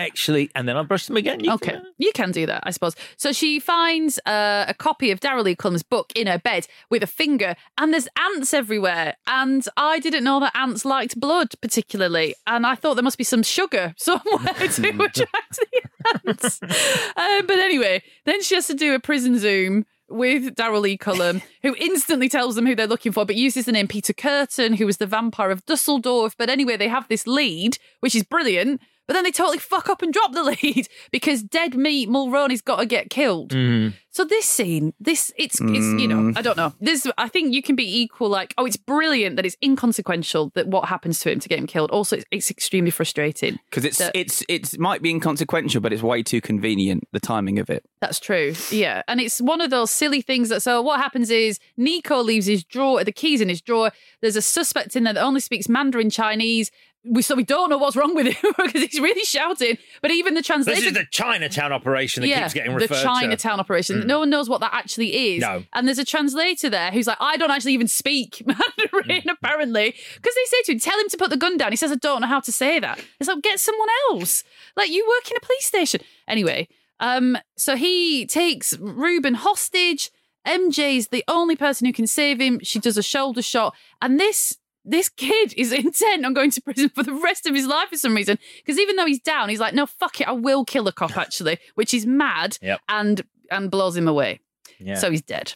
[0.04, 1.44] actually, and then I'll brush them again.
[1.44, 2.96] You okay, can- you can do that, I suppose.
[3.18, 7.04] So she finds uh, a copy of Daryl Lee Cullum's book in her bed with
[7.04, 9.16] a finger, and there's ants everywhere.
[9.28, 13.24] And I didn't know that ants liked blood particularly, and I thought there must be
[13.24, 15.82] some sugar somewhere to attract the
[16.28, 16.60] ants.
[16.62, 21.42] Uh, but anyway, then she has to do a prison zoom with Daryl Lee Cullum,
[21.64, 24.86] who instantly tells them who they're looking for, but uses the name Peter Kürten, who
[24.86, 26.36] was the vampire of Dusseldorf.
[26.38, 28.82] But anyway, they have this lead, which is brilliant.
[29.08, 32.78] But then they totally fuck up and drop the lead because dead meat Mulroney's got
[32.78, 33.52] to get killed.
[33.52, 33.94] Mm.
[34.10, 36.38] So this scene, this it's it's you know Mm.
[36.38, 36.74] I don't know.
[36.80, 38.30] This I think you can be equal.
[38.30, 41.68] Like oh, it's brilliant that it's inconsequential that what happens to him to get him
[41.68, 41.92] killed.
[41.92, 46.02] Also, it's, it's extremely frustrating Because it's that- it's it might be inconsequential, but it's
[46.02, 47.04] way too convenient.
[47.12, 47.84] The timing of it.
[48.00, 48.54] That's true.
[48.72, 49.04] Yeah.
[49.08, 52.64] And it's one of those silly things that so what happens is Nico leaves his
[52.64, 53.92] drawer, the keys in his drawer.
[54.22, 56.72] There's a suspect in there that only speaks Mandarin Chinese.
[57.08, 59.78] We so we don't know what's wrong with him because he's really shouting.
[60.02, 63.04] But even the translator This is the Chinatown operation that keeps getting referred the to.
[63.04, 64.02] Chinatown operation.
[64.02, 64.06] Mm.
[64.08, 65.42] No one knows what that actually is.
[65.42, 65.64] No.
[65.74, 69.32] And there's a translator there who's like, I don't actually even speak Mandarin, Mm.
[69.32, 69.96] apparently.
[70.16, 71.72] Because they say to him, tell him to put the gun down.
[71.72, 73.00] He says, I don't know how to say that.
[73.20, 74.44] It's like, get someone else.
[74.76, 76.02] Like, you work in a police station.
[76.28, 76.68] Anyway,
[77.00, 80.12] um, so he takes Reuben hostage.
[80.48, 82.60] MJ's the only person who can save him.
[82.62, 83.76] She does a shoulder shot.
[84.02, 87.66] And this this kid is intent on going to prison for the rest of his
[87.68, 88.38] life for some reason.
[88.58, 91.18] Because even though he's down, he's like, no, fuck it, I will kill a cop,
[91.18, 92.80] actually, which is mad Yep.
[92.88, 93.22] and
[93.52, 94.40] and blows him away.
[94.80, 94.96] Yeah.
[94.96, 95.54] So he's dead.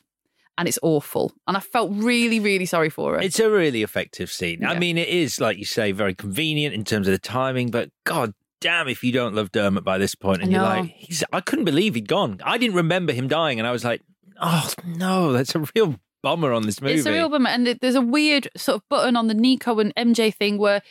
[0.57, 1.31] And it's awful.
[1.47, 3.19] And I felt really, really sorry for her.
[3.21, 4.65] It's a really effective scene.
[4.65, 7.89] I mean, it is, like you say, very convenient in terms of the timing, but
[8.03, 11.23] god damn if you don't love Dermot by this point and I you're like, he's,
[11.31, 12.41] I couldn't believe he'd gone.
[12.43, 14.01] I didn't remember him dying, and I was like,
[14.41, 16.95] oh no, that's a real bummer on this movie.
[16.95, 17.49] It's a real bummer.
[17.49, 20.81] And there's a weird sort of button on the Nico and MJ thing where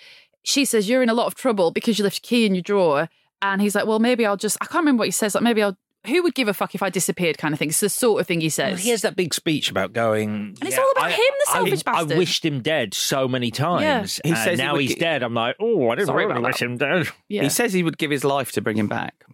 [0.42, 2.62] she says, You're in a lot of trouble because you left your key in your
[2.62, 3.08] drawer.
[3.42, 5.34] And he's like, Well, maybe I'll just, I can't remember what he says.
[5.34, 5.76] Like, maybe I'll,
[6.06, 7.68] who would give a fuck if I disappeared kind of thing?
[7.70, 8.80] It's the sort of thing he Well, says.
[8.82, 10.30] he has that big speech about going.
[10.60, 12.12] And it's all about him, the selfish I, bastard.
[12.12, 14.20] I wished him dead so many times.
[14.24, 15.22] He and says now would he's gi- dead.
[15.22, 16.64] I'm like, oh, I didn't Sorry really about wish that.
[16.64, 17.08] him dead.
[17.28, 17.42] Yeah.
[17.42, 19.24] He says he would give his life to bring him back.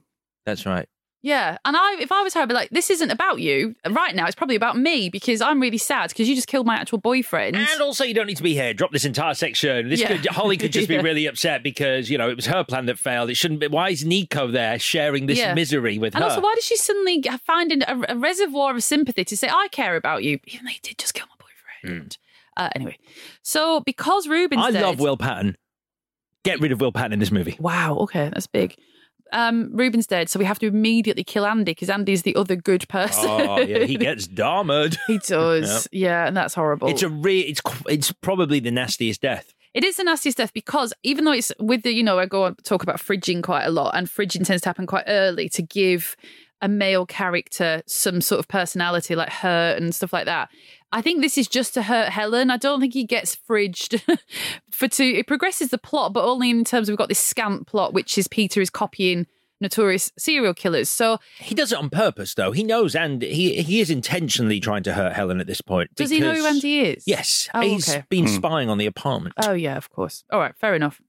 [0.46, 0.88] That's right.
[1.24, 4.14] Yeah, and I, if I was her, I'd be like, "This isn't about you right
[4.14, 4.26] now.
[4.26, 7.56] It's probably about me because I'm really sad because you just killed my actual boyfriend."
[7.56, 8.74] And also, you don't need to be here.
[8.74, 9.88] Drop this entire section.
[9.88, 10.08] This Yeah.
[10.18, 12.98] could, Holly could just be really upset because you know it was her plan that
[12.98, 13.30] failed.
[13.30, 13.68] It shouldn't be.
[13.68, 15.54] Why is Nico there sharing this Yeah.
[15.54, 16.28] misery with and her?
[16.28, 19.68] And also, why does she suddenly find a, a reservoir of sympathy to say, "I
[19.72, 21.46] care about you," even though you did just kill my
[21.86, 22.18] boyfriend?
[22.58, 22.98] Uh, anyway,
[23.42, 24.66] so because Reuben's Hmm.
[24.68, 25.56] I dead, love Will Patton.
[26.44, 27.56] Get rid of Will Patton in this movie.
[27.58, 28.76] Wow, okay, that's big.
[29.34, 32.88] Um, Reuben's dead, so we have to immediately kill Andy because Andy's the other good
[32.88, 33.28] person.
[33.28, 34.96] Oh yeah, he gets Dahmered.
[35.08, 36.88] he does, yeah, and that's horrible.
[36.88, 39.52] It's a re- It's it's probably the nastiest death.
[39.74, 42.44] It is the nastiest death because even though it's with the, you know, I go
[42.44, 45.62] on talk about fridging quite a lot, and fridging tends to happen quite early to
[45.62, 46.16] give
[46.64, 50.48] a male character some sort of personality like hurt and stuff like that.
[50.92, 52.50] I think this is just to hurt Helen.
[52.50, 54.00] I don't think he gets fridged
[54.70, 55.04] for two.
[55.04, 58.16] It progresses the plot, but only in terms of we've got this scant plot, which
[58.16, 59.26] is Peter is copying
[59.60, 60.88] notorious serial killers.
[60.88, 62.52] So He does it on purpose, though.
[62.52, 65.94] He knows, and he he is intentionally trying to hurt Helen at this point.
[65.96, 67.04] does he know who because- Andy is?
[67.06, 68.04] Yes, Oh, he's okay.
[68.08, 68.34] been Hmm.
[68.34, 69.34] spying on the apartment.
[69.38, 70.24] Oh yeah, of course.
[70.32, 71.00] All right, fair enough.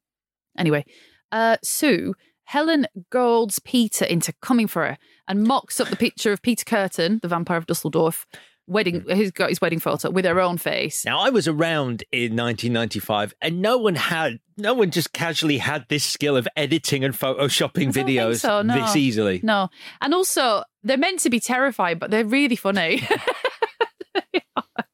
[0.57, 0.83] Anyway,
[1.31, 2.13] uh, Sue
[2.45, 7.21] Helen golds Peter into coming for her and mocks up the picture of Peter Kürten,
[7.21, 8.25] the vampire of Dusseldorf,
[8.67, 9.01] wedding.
[9.01, 9.11] Hmm.
[9.11, 11.05] Who's got his wedding photo with her own face.
[11.05, 15.85] Now, I was around in 1995, and no one had, no one just casually had
[15.89, 18.73] this skill of editing and photoshopping I don't think videos so, no.
[18.73, 19.41] this easily.
[19.43, 19.69] No,
[20.01, 23.07] and also they're meant to be terrifying, but they're really funny.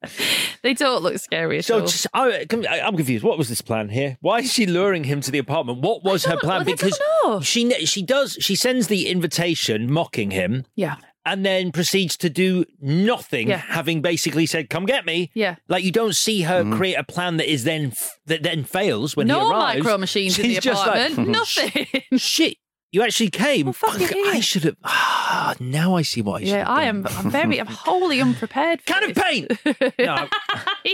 [0.63, 1.81] they don't look scary at So all.
[1.81, 2.45] just, I,
[2.83, 3.23] I'm confused.
[3.23, 4.17] What was this plan here?
[4.21, 5.79] Why is she luring him to the apartment?
[5.81, 6.61] What was her plan?
[6.61, 7.41] I don't Because know.
[7.41, 10.95] she she does she sends the invitation mocking him, yeah,
[11.25, 13.57] and then proceeds to do nothing, Yeah.
[13.57, 15.55] having basically said, "Come get me." yeah.
[15.67, 16.75] Like you don't see her mm.
[16.75, 19.77] create a plan that is then f- that then fails when he No arrives.
[19.83, 21.29] micro machines in the She's just like, apartment.
[21.37, 21.87] Nothing.
[22.17, 22.57] Shit,
[22.91, 23.71] you actually came.
[23.73, 24.75] fuck, Fuck, I should have.
[24.83, 27.05] Ah, now I see what I should Yeah, I am.
[27.07, 27.59] I'm very.
[27.59, 28.81] I'm wholly unprepared.
[28.81, 29.23] For Can of this.
[29.23, 29.93] paint.
[29.99, 30.27] No,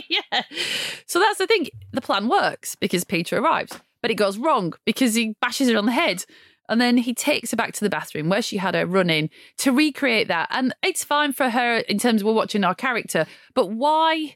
[0.09, 0.41] yeah.
[1.05, 1.67] So that's the thing.
[1.91, 5.85] The plan works because Peter arrives, but it goes wrong because he bashes her on
[5.85, 6.25] the head.
[6.69, 9.29] And then he takes her back to the bathroom where she had her running
[9.59, 10.49] to recreate that.
[10.51, 13.25] And it's fine for her in terms of we're watching our character.
[13.53, 14.35] But why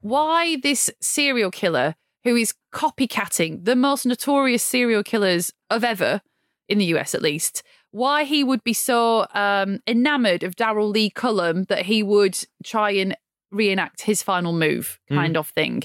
[0.00, 6.20] why this serial killer who is copycatting the most notorious serial killers of ever,
[6.72, 11.10] in the US at least, why he would be so um, enamored of Daryl Lee
[11.10, 13.16] Cullum that he would try and
[13.50, 15.82] reenact his final move, kind of thing.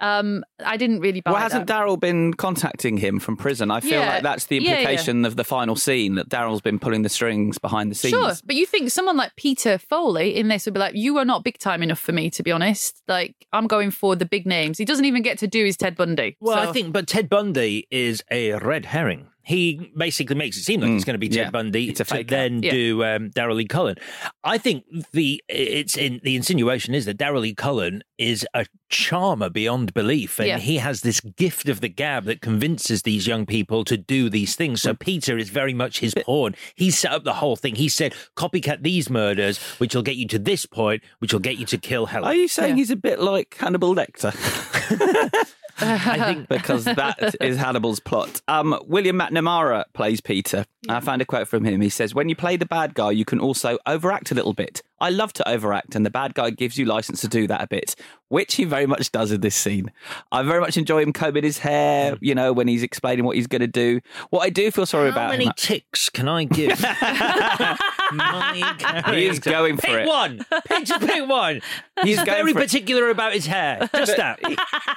[0.00, 1.68] Um, I didn't really buy Well, hasn't.
[1.68, 3.70] Daryl been contacting him from prison?
[3.70, 4.14] I feel Yeah.
[4.14, 4.78] like that's the Yeah, yeah.
[4.80, 8.10] implication of the final scene that Daryl's been pulling the strings behind the scenes.
[8.10, 11.24] Sure, but you think someone like Peter Foley in this would be like, "You are
[11.24, 13.00] not big time enough for me, to be honest.
[13.06, 15.94] Like, I'm going for the big names." He doesn't even get to do his Ted
[15.94, 16.36] Bundy.
[16.40, 19.28] Well, So- I think, but Ted Bundy is a red herring.
[19.44, 21.50] He basically makes it seem like it's going to be Ted Mm, yeah.
[21.50, 22.62] Bundy It's a to then.
[22.62, 22.70] Yeah.
[22.70, 23.96] do um, Daryl Lee Cullum.
[24.44, 29.50] I think the it's in the insinuation is that Daryl Lee Cullum is a charmer
[29.50, 30.58] beyond belief, and Yeah.
[30.58, 34.54] he has this gift of the gab that convinces these young people to do these
[34.54, 34.80] things.
[34.80, 34.82] Mm.
[34.84, 36.54] So Peter is very much his pawn.
[36.76, 37.74] He set up the whole thing.
[37.74, 41.56] He said, "Copycat these murders, which will get you to this point, which will get
[41.58, 44.32] you to kill Helen." Are you saying he's a bit like Hannibal Lecter?
[45.82, 48.40] I think because that is Hannibal's plot.
[48.48, 50.64] Um, William McNamara plays Peter.
[50.88, 51.80] I found a quote from him.
[51.80, 54.82] He says, When you play the bad guy, you can also overact a little bit.
[55.00, 57.66] I love to overact, and the bad guy gives you license to do that a
[57.66, 57.96] bit,
[58.28, 59.90] which he very much does in this scene.
[60.30, 62.24] I very much enjoy him combing his hair, hmm.
[62.24, 64.00] you know, when he's explaining what he's going to do.
[64.30, 65.52] What I do feel sorry How about many him.
[65.56, 66.80] ticks can I give?
[68.12, 70.06] My He is going for pick it.
[70.06, 70.44] one.
[70.66, 71.60] Pick, pick one.
[72.02, 72.62] He's He's very for it.
[72.62, 73.88] particular about his hair.
[73.94, 74.38] Just that.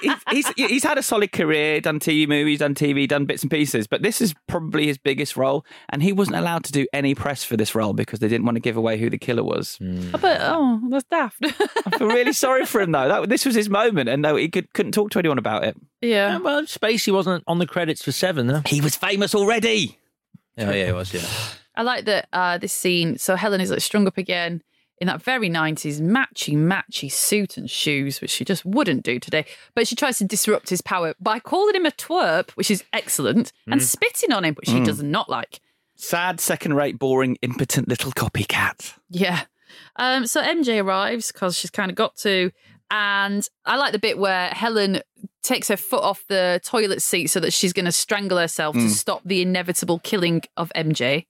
[0.02, 3.50] he's, he's he's had a solid career, done TV movies, done TV, done bits and
[3.50, 7.14] pieces, but this is probably his biggest role, and he wasn't allowed to do any
[7.14, 9.78] press for this role because they didn't want to give away who the killer was.
[9.80, 11.38] but oh, that's daft.
[11.86, 13.08] I feel really sorry for him though.
[13.08, 15.76] That this was his moment, and no, he could, couldn't talk to anyone about it.
[16.00, 16.38] yeah.
[16.38, 18.62] well, Spacey wasn't on the credits for Seven, though.
[18.66, 19.98] He was famous already.
[20.58, 21.20] Oh, yeah, he was, yeah.
[21.74, 23.18] I like that uh, this scene.
[23.18, 24.62] So Helen is like strung up again
[24.98, 29.44] in that very 90s matchy matchy suit and shoes, which she just wouldn't do today.
[29.74, 33.52] But she tries to disrupt his power by calling him a twerp, which is excellent,
[33.66, 33.84] and Mm.
[33.84, 34.86] spitting on him, which she Mm.
[34.86, 35.60] does not like.
[35.96, 38.94] Sad, second-rate, boring, impotent little copycat.
[39.10, 39.42] Yeah.
[39.96, 42.50] Um, so MJ arrives because she's kind of got to.
[42.90, 45.00] And I like the bit where Helen
[45.42, 48.82] takes her foot off the toilet seat so that she's going to strangle herself to
[48.82, 48.90] Mm.
[48.90, 51.26] stop the inevitable killing of MJ.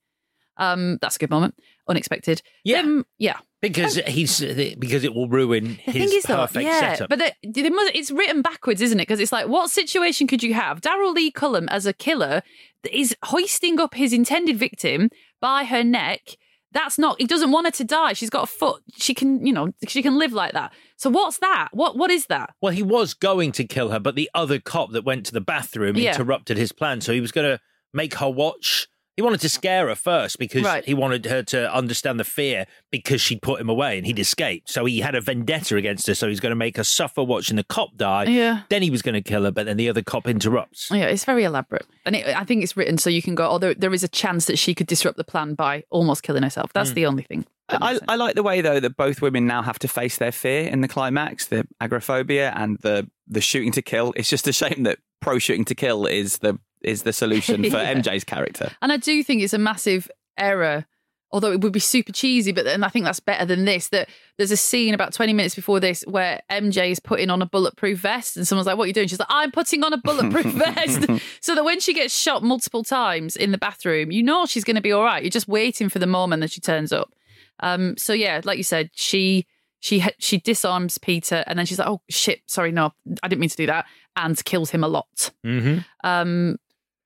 [0.57, 1.55] Um, that's a good moment.
[1.87, 2.41] Unexpected.
[2.63, 2.79] Yeah.
[2.79, 3.37] Um, yeah.
[3.61, 4.39] Because he's
[4.77, 7.09] because it will ruin his thing is, though, perfect yeah, setup.
[7.09, 7.33] but the,
[7.63, 9.07] the, must- it's written backwards, isn't it?
[9.07, 10.79] Because it's like, what situation could you have?
[10.81, 12.43] Daryl Lee Cullum as a killer
[12.91, 15.09] is hoisting up his intended victim
[15.41, 16.37] by her neck.
[16.71, 17.19] That's not.
[17.19, 18.13] He doesn't want her to die.
[18.13, 18.83] She's got a foot.
[18.97, 20.71] She can, you know, she can live like that.
[20.97, 21.69] So what's that?
[21.71, 22.53] What what is that?
[22.61, 25.41] Well, he was going to kill her, but the other cop that went to the
[25.41, 26.11] bathroom Yeah.
[26.11, 27.01] interrupted his plan.
[27.01, 27.59] So he was going to
[27.93, 28.87] make her watch.
[29.17, 30.85] He wanted to scare her first because Right.
[30.85, 34.69] he wanted her to understand the fear because she'd put him away and he'd escaped.
[34.69, 36.15] So he had a vendetta against her.
[36.15, 38.25] So he's going to make her suffer watching the cop die.
[38.25, 38.61] Yeah.
[38.69, 40.89] Then he was going to kill her, but then the other cop interrupts.
[40.91, 43.49] Yeah, it's very elaborate, and it, I think it's written so you can go.
[43.49, 46.43] Oh, there, there is a chance that she could disrupt the plan by almost killing
[46.43, 46.71] herself.
[46.71, 46.95] That's Mm.
[46.95, 47.45] the only thing.
[47.69, 50.67] I, I like the way though that both women now have to face their fear
[50.69, 54.13] in the climax, the agoraphobia and the the shooting to kill.
[54.15, 57.77] It's just a shame that pro shooting to kill is the is the solution for
[57.77, 57.93] Yeah.
[57.93, 58.71] MJ's character.
[58.81, 60.85] And I do think it's a massive error,
[61.31, 63.89] although it would be super cheesy, but then I think that's better than this.
[63.89, 67.45] That there's a scene about 20 minutes before this where MJ is putting on a
[67.45, 69.07] bulletproof vest and someone's like, What are you doing?
[69.07, 71.05] She's like, I'm putting on a bulletproof vest.
[71.41, 74.75] so that when she gets shot multiple times in the bathroom, you know she's going
[74.75, 75.23] to be all right.
[75.23, 77.13] You're just waiting for the moment that she turns up.
[77.59, 79.45] Um, so yeah, like you said, she.
[79.79, 83.51] She she disarms Peter and then she's like, "Oh shit, sorry, no, I didn't mean
[83.51, 85.29] to do that," and kills him a lot.
[85.45, 85.81] Mm-hmm.
[86.03, 86.57] Um,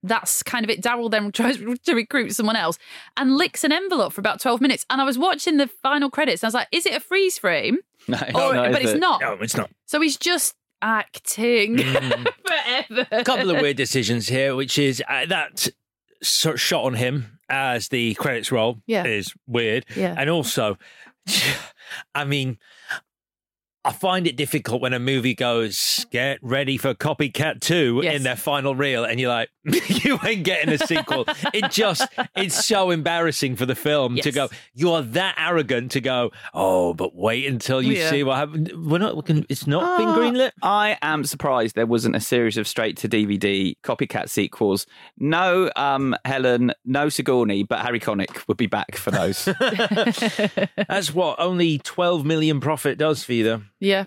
[0.04, 0.82] that's kind of it.
[0.82, 2.78] Daryl then tries to recruit someone else
[3.18, 4.86] and licks an envelope for about 12 minutes.
[4.90, 7.38] And I was watching the final credits and I was like, is it a freeze
[7.38, 7.78] frame?
[8.08, 9.00] No, Or- no, but it's it?
[9.00, 9.22] not.
[9.22, 9.70] No, it's not.
[9.86, 11.78] So he's just acting
[12.48, 13.08] forever.
[13.12, 15.68] a couple of weird decisions here, which is uh, that
[16.24, 19.06] sort of shot on him as the credits roll Yeah.
[19.06, 19.86] is weird.
[19.96, 20.16] Yeah.
[20.18, 20.78] And also,
[22.16, 22.58] I mean,
[23.84, 28.16] I find it difficult when a movie goes, get ready for Copycat 2 Yes.
[28.16, 31.26] in their final reel, and you're like, you ain't getting a sequel.
[31.52, 36.02] it just, it's so embarrassing for the film to go, you are that arrogant to
[36.02, 38.10] go, oh, but wait until you Yeah.
[38.12, 38.72] see what happened.
[38.76, 40.52] We're not, we can, it's not been Ah, greenlit.
[40.62, 44.86] I am surprised there wasn't a series of straight to DVD copycat sequels.
[45.18, 49.46] No um, Helen, no Sigourney, but Harry Connick would be back for those.
[50.88, 53.62] That's what only 12 million profit does for you, though.
[53.82, 54.06] Yeah.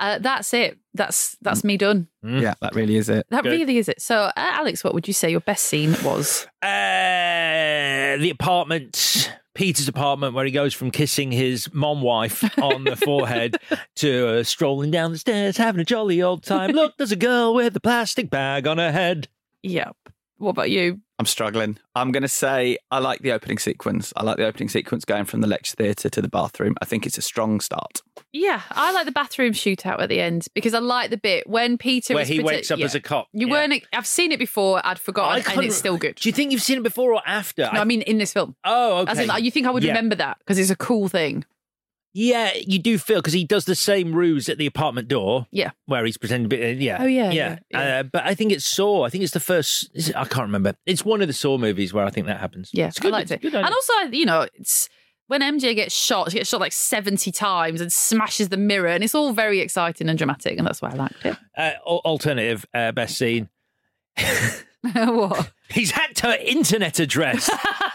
[0.00, 0.78] Uh, that's it.
[0.94, 2.08] That's that's me done.
[2.22, 3.26] yeah, that really is it.
[3.30, 4.00] That really is it.
[4.00, 6.46] So, uh, Alex, what would you say your best scene was?
[6.62, 12.96] Uh, the apartment, Peter's apartment, where he goes from kissing his mom wife on the
[13.04, 13.56] forehead
[13.96, 16.70] to uh, strolling down the stairs, having a jolly old time.
[16.70, 19.28] Look, there's a girl with a plastic bag on her head.
[19.62, 19.96] Yep.
[20.38, 21.00] What about you?
[21.20, 21.78] I'm struggling.
[21.96, 24.12] I'm going to say I like the opening sequence.
[24.16, 26.76] I like the opening sequence going from the lecture theatre to the bathroom.
[26.80, 28.02] I think it's a strong start.
[28.32, 31.76] Yeah, I like the bathroom shootout at the end because I like the bit when
[31.76, 32.84] Peter Where is he protect- wakes up yeah.
[32.84, 33.26] as a cop.
[33.32, 33.52] You Yeah.
[33.52, 33.82] weren't.
[33.92, 34.80] I've seen it before.
[34.84, 36.14] I'd forgotten, and couldn't- it's still good.
[36.16, 37.68] Do you think you've seen it before or after?
[37.72, 38.54] No, I mean in this film.
[38.64, 39.10] Oh, okay.
[39.12, 39.90] As in, like, you think I would Yeah.
[39.92, 41.44] remember that because it's a cool thing.
[42.14, 45.46] Yeah, you do feel because he does the same ruse at the apartment door.
[45.52, 45.70] Yeah.
[45.86, 46.62] where he's pretending to be.
[46.64, 46.96] uh, yeah.
[47.00, 47.58] Oh, yeah, yeah.
[47.70, 49.04] yeah, Uh, but I think it's Saw.
[49.04, 49.90] I think it's the first.
[49.94, 50.74] It, I can't remember.
[50.86, 52.70] It's one of the Saw movies where I think that happens.
[52.72, 53.12] Yeah, it's good.
[53.12, 53.42] I liked it.
[53.42, 53.66] good idea.
[53.66, 54.88] and also, you know, it's
[55.28, 59.04] when MJ gets shot, she gets shot like seventy times and smashes the mirror, and
[59.04, 61.36] it's all very exciting and dramatic, and that's why I liked it.
[61.56, 63.48] Uh, alternative uh, best scene.
[64.92, 65.52] what?
[65.70, 67.50] He's hacked her internet address.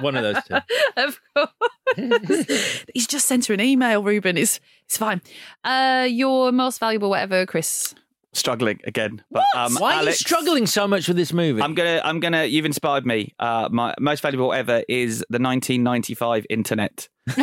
[0.00, 0.58] one of those two.
[0.96, 2.84] of course.
[2.94, 4.36] He's just sent her an email, Reuben.
[4.36, 5.20] It's it's fine.
[5.64, 7.94] Uh, your most valuable whatever, Chris.
[8.32, 9.24] Struggling again.
[9.32, 11.60] But, um, Why are you struggling so much with this movie?
[11.60, 12.44] I'm gonna, I'm gonna.
[12.44, 13.34] You've inspired me.
[13.40, 17.08] Uh, my most valuable ever is the 1995 internet.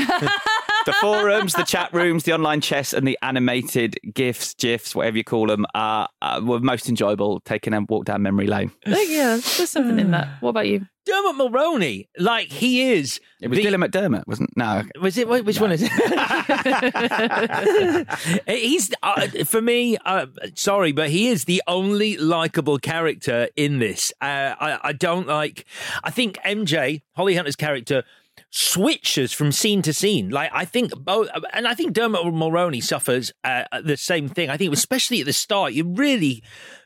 [0.88, 5.24] the forums, the chat rooms, the online chess, and the animated gifs, gifs, whatever you
[5.24, 7.40] call them, uh, uh, were most enjoyable.
[7.42, 8.72] Taking a walk down memory lane.
[8.86, 10.42] yeah, there's something in that.
[10.42, 10.86] What about you?
[11.06, 13.22] Dermot Mulroney, like he is.
[13.42, 14.50] It was the- Dylan McDermott, wasn't?
[14.58, 15.30] No, Was it?
[15.30, 15.92] wait, Which one is it?
[18.48, 19.98] He's uh, for me.
[20.04, 20.26] Uh,
[20.56, 24.12] sorry, but he is the only likable character in this.
[24.22, 25.66] Uh, I, I don't like.
[26.04, 28.04] I think MJ Holly Hunter's character
[28.50, 30.30] switches from scene to scene.
[30.30, 34.50] Like I think both, and I think Dermot Mulroney suffers uh, the same thing.
[34.50, 36.43] I think, especially at the start, you're really.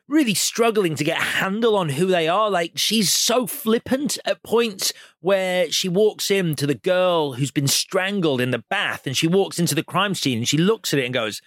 [0.07, 2.49] Really struggling to get a handle on who they are.
[2.49, 4.91] Like, she's so flippant at points
[5.21, 9.27] where she walks in to the girl who's been strangled in the bath and she
[9.27, 11.41] walks into the crime scene and she looks at it and goes,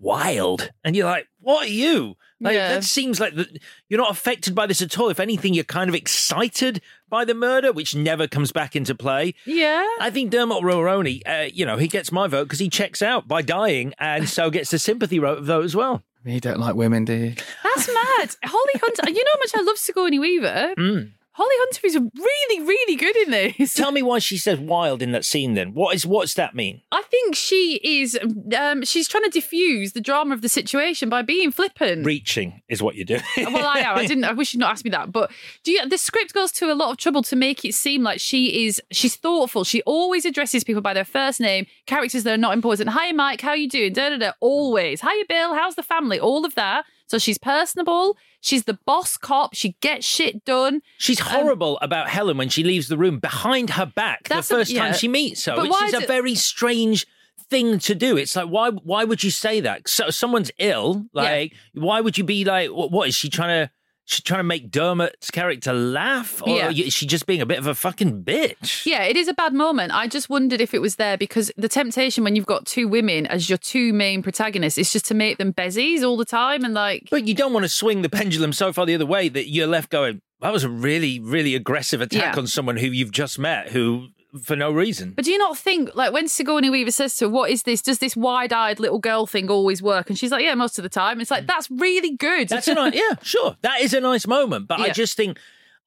[0.00, 0.70] wild.
[0.82, 2.16] And you're like, what are you?
[2.40, 2.74] Like, Yeah.
[2.74, 3.48] That seems like the,
[3.88, 5.08] you're not affected by this at all.
[5.08, 9.34] If anything, you're kind of excited by the murder, which never comes back into play.
[9.46, 9.86] Yeah.
[10.00, 13.26] I think Dermot Mulroney, uh, you know, he gets my vote because he checks out
[13.26, 16.02] by dying and so gets the sympathy ro- vote as well.
[16.24, 17.34] you don't like women, do you?
[17.62, 18.34] That's mad.
[18.44, 19.08] Holly Hunter.
[19.10, 20.74] You know how much I love Sigourney Weaver.
[20.76, 21.12] Mm.
[21.36, 23.74] Holly Hunter is really, really good in this.
[23.74, 25.74] Tell me why she says wild in that scene then.
[25.74, 26.80] What is what's that mean?
[26.90, 28.18] I think she is.
[28.58, 32.06] Um, she's trying to diffuse the drama of the situation by being flippant.
[32.06, 33.18] Reaching is what you do.
[33.36, 33.98] well, I am.
[33.98, 34.24] I didn't.
[34.24, 35.12] I wish you'd not asked me that.
[35.12, 35.30] But
[35.62, 35.86] do you?
[35.86, 38.80] The script goes to a lot of trouble to make it seem like she is.
[38.90, 39.64] She's thoughtful.
[39.64, 41.66] She always addresses people by their first name.
[41.86, 42.88] Characters that are not important.
[42.90, 43.42] Hi, Mike.
[43.42, 43.92] How you doing?
[43.92, 44.32] Da da da.
[44.40, 45.02] Always.
[45.02, 45.54] Hiya, Bill.
[45.54, 46.18] How's the family?
[46.18, 46.86] All of that.
[47.08, 48.16] So she's personable.
[48.40, 49.54] She's the boss cop.
[49.54, 50.82] She gets shit done.
[50.98, 54.50] She's um, horrible about Helen when she leaves the room behind her back the That's
[54.50, 57.06] a- first time she meets her, But which is a very strange
[57.48, 58.16] thing to do.
[58.16, 59.88] It's like why why would you say that?
[59.88, 63.70] So someone's ill, like why would you be like what, what is she trying to
[64.08, 66.70] she trying to make Dermot's character laugh or Yeah.
[66.70, 68.86] is she just being a bit of a fucking bitch?
[68.86, 69.92] Yeah, it is a bad moment.
[69.92, 73.26] I just wondered if it was there because the temptation when you've got two women
[73.26, 76.72] as your two main protagonists is just to make them bezies all the time and
[76.72, 77.08] like.
[77.10, 79.66] But you don't want to swing the pendulum so far the other way that you're
[79.66, 82.38] left going, that was a really, really aggressive attack Yeah.
[82.40, 84.08] on someone who you've just met who
[84.42, 85.12] for no reason.
[85.12, 87.82] But do you not think, like, when Sigourney Weaver says to her, What is this?
[87.82, 90.08] Does this wide eyed little girl thing always work?
[90.08, 91.20] And she's like, Yeah, most of the time.
[91.20, 92.46] It's like, that's really good.
[92.46, 92.50] Mm.
[92.50, 93.56] That's a nice, yeah, sure.
[93.62, 95.38] That is a nice moment, but I just think,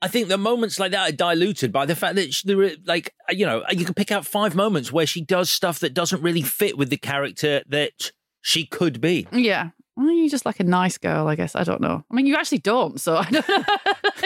[0.02, 2.72] I think the moments like that are diluted by the fact that she, there are,
[2.86, 6.22] like, you know, you can pick out five moments where she does stuff that doesn't
[6.22, 9.28] really fit with the character that she could be.
[9.32, 9.70] yeah.
[10.00, 11.58] Well, you're just like a nice girl, I guess.
[11.58, 12.06] I don't know.
[12.10, 13.64] I mean, you actually don't, so I don't know.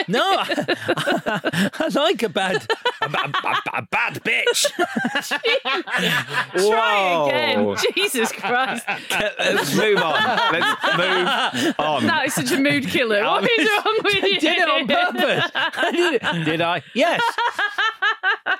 [0.06, 2.64] No, I, I like a bad,
[3.02, 4.70] a, ba- a- a bad bitch.
[6.68, 7.76] Try again.
[7.94, 8.84] Jesus Christ.
[9.10, 10.14] Let's move on.
[10.52, 12.06] Let's move on.
[12.06, 13.22] That is such a mood killer.
[13.24, 14.40] I What is was- wrong with I you?
[14.40, 15.50] did it on purpose.
[15.54, 16.44] I did, it.
[16.44, 16.82] did I?
[16.94, 17.20] Yes.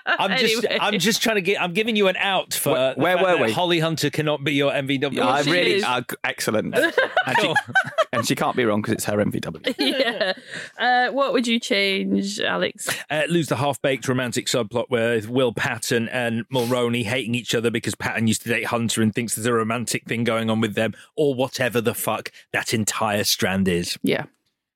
[0.07, 1.61] I'm just, I'm just trying to get.
[1.61, 3.53] I'm giving you an out for Where- where were we?
[3.53, 5.21] Holly Hunter cannot be your MVW.
[5.21, 5.85] I she really is.
[5.85, 6.75] uh, excellent,
[7.27, 7.55] and she,
[8.13, 9.75] and she can't be wrong because it's her MVW.
[9.79, 10.33] yeah.
[10.79, 12.89] Uh, what would you change, Alex?
[13.11, 17.95] uh, lose the half-baked romantic subplot with Will Patton and Mulroney hating each other because
[17.95, 20.95] Patton used to date Hunter and thinks there's a romantic thing going on with them,
[21.17, 23.99] or whatever the fuck that entire strand is.
[24.03, 24.27] Yeah.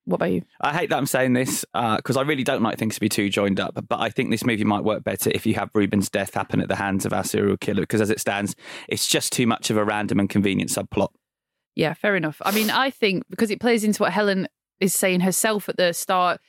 [0.08, 0.42] What about you?
[0.62, 3.28] I hate that I'm saying this because I really don't like things to be too
[3.28, 3.74] joined up.
[3.88, 6.68] But I think this movie might work better if you have Reuben's death happen at
[6.68, 7.82] the hands of our serial killer.
[7.82, 8.56] Because as it stands,
[8.88, 11.10] it's just too much of a random and convenient subplot.
[11.78, 12.42] Yeah, fair enough.
[12.44, 14.48] I mean, I think because it plays into what Helen
[14.80, 16.40] is saying herself at the start,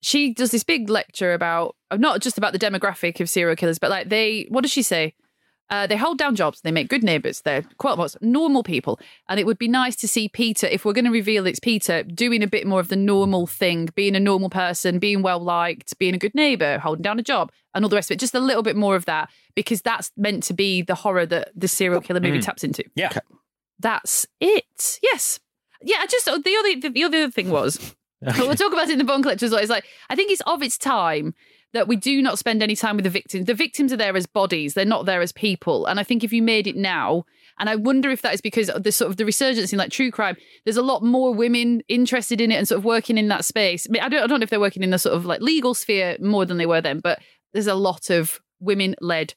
[0.00, 3.90] she does this big lecture about not just about the demographic of serial killers, but
[3.90, 5.14] like they, what does she say?
[5.70, 6.60] Uh, they hold down jobs.
[6.60, 7.42] They make good neighbours.
[7.42, 8.98] They're quite most normal people.
[9.28, 12.04] And it would be nice to see Peter, if we're going to reveal it's Peter,
[12.04, 15.98] doing a bit more of the normal thing, being a normal person, being well liked,
[15.98, 18.20] being a good neighbour, holding down a job, and all the rest of it.
[18.20, 21.50] Just a little bit more of that because that's meant to be the horror that
[21.54, 22.44] the serial killer movie Mm.
[22.44, 22.84] taps into.
[22.94, 23.10] Yeah.
[23.78, 24.98] That's it.
[25.02, 25.40] Yes.
[25.82, 25.98] Yeah.
[26.00, 29.04] I Just oh, the other the other thing was we'll talk about it in the
[29.04, 29.60] bone collector as well.
[29.60, 31.34] It's like I think it's of its time
[31.74, 33.46] that we do not spend any time with the victims.
[33.46, 35.86] The victims are there as bodies; they're not there as people.
[35.86, 37.24] And I think if you made it now,
[37.58, 39.90] and I wonder if that is because of the sort of the resurgence in like
[39.90, 40.36] true crime.
[40.64, 43.86] There's a lot more women interested in it and sort of working in that space.
[43.88, 45.40] I, mean, I don't, I don't know if they're working in the sort of like
[45.40, 47.20] legal sphere more than they were then, but
[47.52, 49.34] there's a lot of women led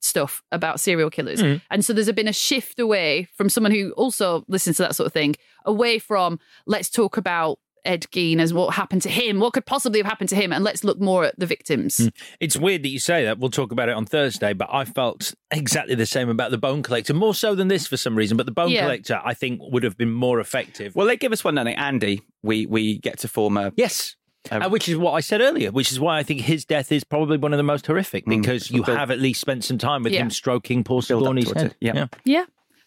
[0.00, 1.42] stuff about serial killers.
[1.42, 1.60] Mm.
[1.70, 5.06] And so there's been a shift away from someone who also listens to that sort
[5.06, 9.54] of thing, away from let's talk about Ed Gein as what happened to him, what
[9.54, 11.98] could possibly have happened to him, and let's look more at the victims.
[11.98, 12.12] Mm.
[12.38, 13.38] It's weird that you say that.
[13.38, 16.82] We'll talk about it on Thursday, but I felt exactly the same about the Bone
[16.82, 18.36] Collector, more so than this for some reason.
[18.36, 18.82] But the Bone Yeah.
[18.82, 20.94] Collector, I think, would have been more effective.
[20.94, 21.74] Well, they give us one, don't they?
[21.74, 24.16] Andy, we we get to form a yes.
[24.50, 26.90] A- Uh, which is what I said earlier, which is why I think his death
[26.92, 28.40] is probably one of the most horrific Mm.
[28.42, 30.22] because you have at least spent some time with Yeah.
[30.22, 31.66] him stroking poor Build Sigourney's head.
[31.66, 32.06] it, yeah.
[32.24, 32.44] Yeah.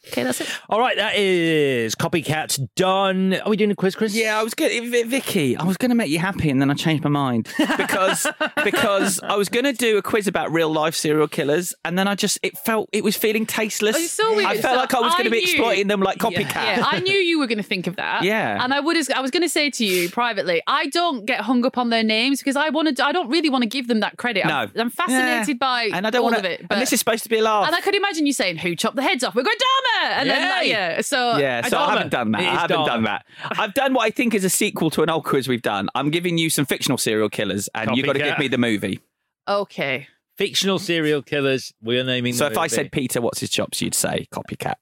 [0.08, 0.50] Okay, that's it.
[0.70, 3.36] All right, that is Copycats done.
[3.36, 4.16] Are we doing a quiz, Chris?
[4.16, 4.72] Yeah, I was good.
[5.08, 8.26] Vicky, I was going to make you happy, and then I changed my mind because
[8.64, 12.08] because I was going to do a quiz about real life serial killers, and then
[12.08, 13.96] I just it felt it was feeling tasteless.
[13.96, 14.48] Oh, so weird.
[14.48, 16.56] I felt So like I was going to be knew- exploiting them like copycats.
[16.56, 18.24] Yeah, I knew you were going to think of that.
[18.24, 18.64] Yeah.
[18.64, 18.98] and I would.
[19.12, 22.04] I was going to say to you privately, I don't get hung up on their
[22.04, 23.00] names because I wanted.
[23.00, 24.46] I don't really want to give them that credit.
[24.46, 24.52] No.
[24.56, 25.54] I'm, I'm fascinated Yeah.
[25.60, 26.62] by And I don't wanna- of it.
[26.62, 27.68] and but- this is supposed to be a laugh.
[27.68, 30.30] And I could imagine you saying, "Who chopped the heads off?" We're going Dahmer, and
[30.30, 30.70] then like, Yay!
[30.72, 31.02] yeah.
[31.02, 32.42] So yeah, so I haven't done that.
[32.42, 32.86] It I is haven't Dahmer.
[32.86, 33.26] done that.
[33.52, 35.90] I've done what I think is a sequel to an old quiz we've done.
[35.96, 38.24] I'm giving you some fictional serial killers, and you've got to Copycat.
[38.26, 39.00] give me the movie.
[39.48, 40.08] Okay.
[40.38, 41.74] Fictional serial killers.
[41.82, 42.34] We're naming.
[42.34, 42.70] So the if I movie.
[42.76, 43.82] said Peter, what's his chops?
[43.82, 44.76] You'd say copycat.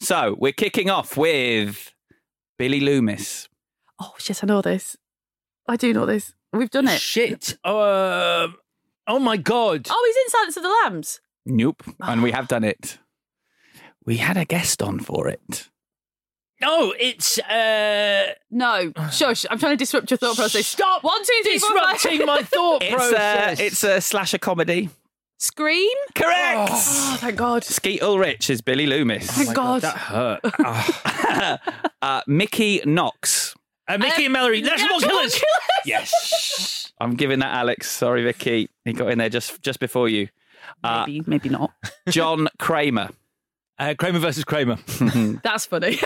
[0.00, 1.92] So we're kicking off with
[2.58, 3.48] Billy Loomis.
[4.00, 4.42] Oh shit!
[4.42, 4.96] I know this.
[5.68, 6.34] I do know this.
[6.52, 7.00] We've done it.
[7.00, 8.56] shit, um,
[9.06, 11.20] oh my god, Oh, he's in Silence of the Lambs.
[11.46, 12.98] Nope, and we have done it.
[14.04, 15.68] We had a guest on for it.
[16.60, 19.44] no, it's uh, No, shush!
[19.50, 20.66] I'm trying to disrupt your thought process.
[20.66, 21.94] Stop One, two, three, four, five.
[21.94, 23.60] disrupting my thought It's a, process.
[23.60, 24.88] it's a slasher comedy.
[25.38, 25.96] Scream.
[26.14, 26.70] Correct.
[26.72, 27.64] Oh, thank God!
[27.64, 29.28] Skeet Ulrich is Billy Loomis.
[29.30, 29.82] Thank God.
[29.82, 30.40] that hurt.
[30.64, 31.58] Ah.
[32.02, 33.54] uh, Mickey Knox.
[33.88, 35.32] Uh, Mickey Um, and Mallory, National Natural Killers.
[35.34, 35.44] Killers.
[35.84, 36.92] Yes.
[37.00, 37.90] I'm giving that Alex.
[37.90, 38.68] Sorry, Vicky.
[38.84, 40.28] He got in there just just before you.
[40.84, 41.72] Uh, Maybe, maybe not.
[42.08, 43.10] John Kramer.
[43.82, 44.76] Uh, Kramer versus Kramer.
[45.42, 45.96] That's funny.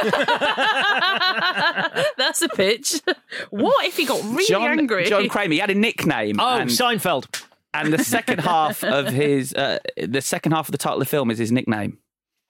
[2.16, 3.02] That's a pitch.
[3.50, 5.04] What if he got really John, angry?
[5.04, 5.52] John Kramer.
[5.52, 6.40] He had a nickname.
[6.40, 7.26] Oh, and, Seinfeld.
[7.74, 11.10] and the second half of his uh, the second half of the title of the
[11.10, 11.98] film is his nickname.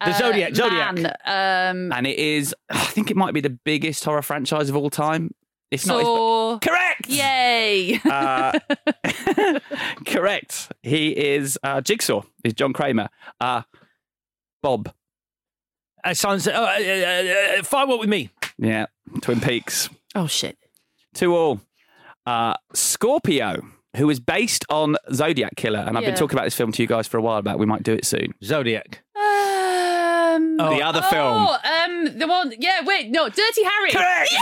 [0.05, 0.95] The Zodiac, Zodiac.
[0.95, 4.77] Man, um, and it is I think it might be the biggest horror franchise of
[4.77, 5.33] all time.
[5.73, 7.09] If not, so it's, correct.
[7.09, 8.01] yay!
[8.05, 8.57] Uh,
[10.07, 10.71] correct.
[10.85, 12.23] He is uh, Jigsaw.
[12.45, 13.09] Is John Kramer.
[13.41, 13.63] Uh,
[14.63, 14.93] Bob.
[16.07, 16.47] Uh, Silence.
[16.47, 18.31] Uh, uh, uh, uh, Firewalk with me.
[18.59, 18.87] Yeah.
[19.23, 19.89] Twin Peaks.
[20.15, 20.57] oh shit!
[21.15, 21.61] Two all.
[22.27, 23.63] Uh, Scorpio,
[23.97, 26.17] who is based on Zodiac Killer, and I've been Yeah.
[26.17, 28.05] talking about this film to you guys for a while About We might do it
[28.05, 28.35] soon.
[28.43, 29.03] Zodiac.
[29.17, 31.47] Um, The other film.
[31.49, 32.53] Oh, um, the one.
[32.59, 33.91] Yeah, wait, no, Dirty Harry.
[33.93, 34.33] Correct.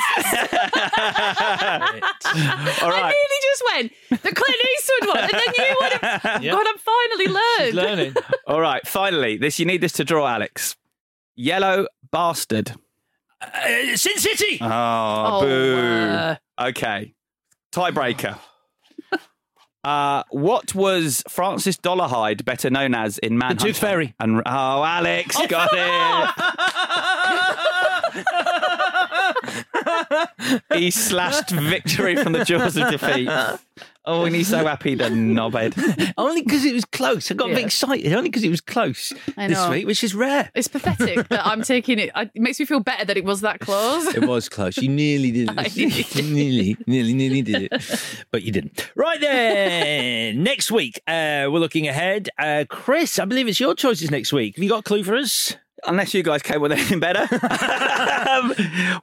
[2.82, 3.14] All I right.
[3.14, 3.92] nearly just went
[4.22, 6.42] the Clint Eastwood one, and then you would have.
[6.42, 6.52] Yep.
[6.54, 7.66] God, I'm finally learned.
[7.66, 8.14] She's learning.
[8.46, 8.86] All right.
[8.86, 10.76] Finally, this you need this to draw, Alex.
[11.36, 12.72] Yellow bastard.
[13.40, 14.58] Uh, Sin City.
[14.60, 15.76] Oh, Oh, boo.
[15.78, 16.36] uh.
[16.60, 17.14] Okay.
[17.72, 18.38] Tiebreaker.
[19.84, 23.66] Uh, what was Francis Dollarhyde better known as in Manhunter?
[23.66, 24.14] Tooth Fairy.
[24.18, 26.30] And oh, Alex got it.
[30.74, 33.28] he slashed victory from the jaws of defeat.
[34.06, 36.12] Oh, and he's so happy, the knobhead.
[36.18, 37.30] Only because it was close.
[37.30, 37.64] I got a bit Yeah.
[37.66, 38.12] excited.
[38.12, 39.70] Only because it was close I this know.
[39.70, 40.50] week, which is rare.
[40.54, 42.10] It's pathetic that I'm taking it.
[42.14, 44.14] It makes me feel better that it was that close.
[44.14, 44.76] It was close.
[44.76, 45.76] You nearly did I it.
[45.76, 46.24] nearly did.
[46.30, 48.24] nearly, nearly, nearly did it.
[48.30, 48.90] But you didn't.
[48.94, 50.42] Right then.
[50.42, 52.28] next week, uh, we're looking ahead.
[52.38, 54.56] Uh, Chris, I believe it's your choices next week.
[54.56, 55.56] Have you got a clue for us?
[55.86, 57.20] Unless you guys came with anything better.
[58.30, 58.54] um,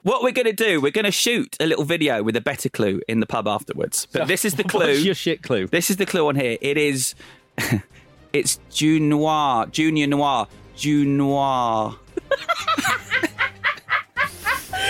[0.02, 2.68] what we're going to do, we're going to shoot a little video with a better
[2.68, 4.06] clue in the pub afterwards.
[4.10, 4.88] But this is the clue.
[4.88, 5.66] What's your shit clue?
[5.66, 6.58] This is the clue on here.
[6.60, 7.14] It is.
[8.32, 9.66] it's June Noir.
[9.66, 10.48] Junior Noir.
[10.74, 11.96] June Noir.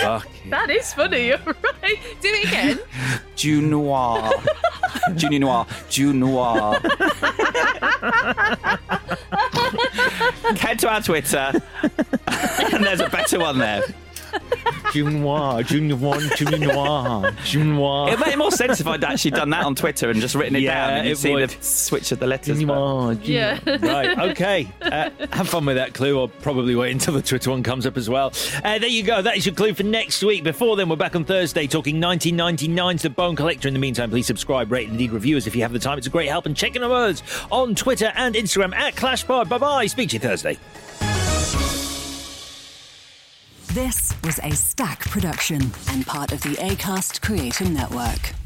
[0.03, 0.27] Fuck.
[0.49, 1.27] That is funny.
[1.27, 1.99] You're right.
[2.21, 2.79] Do it again.
[3.35, 4.31] June Noir.
[5.15, 5.67] Junior Noir.
[5.89, 6.79] June Noir.
[10.83, 11.51] to our Twitter,
[12.73, 13.83] and there's a better one there.
[14.91, 18.13] Junior, Junior One, Junior, Junior.
[18.13, 20.59] It made more sense if I'd actually done that on Twitter and just written it
[20.61, 21.49] Yeah, down and you it see would.
[21.49, 22.59] the switch of the letters.
[22.59, 22.67] Junior,
[23.15, 23.59] but- Yeah.
[23.81, 24.67] right, okay.
[24.81, 26.19] Uh, have fun with that clue.
[26.19, 28.31] I'll probably wait until the Twitter one comes up as well.
[28.63, 29.21] Uh, there you go.
[29.21, 30.43] That is your clue for next week.
[30.43, 33.67] Before then, we're back on Thursday talking 1999's The Bone Collector.
[33.67, 35.97] In the meantime, please subscribe, rate, and indeed reviews if you have the time.
[35.97, 36.45] It's a great help.
[36.45, 39.49] And check in on us on Twitter and Instagram at ClashPod.
[39.49, 39.87] Bye bye.
[39.87, 40.57] Speak to you Thursday.
[43.73, 45.59] This was a Stack production
[45.89, 48.42] and part of the ACAST Creator Network.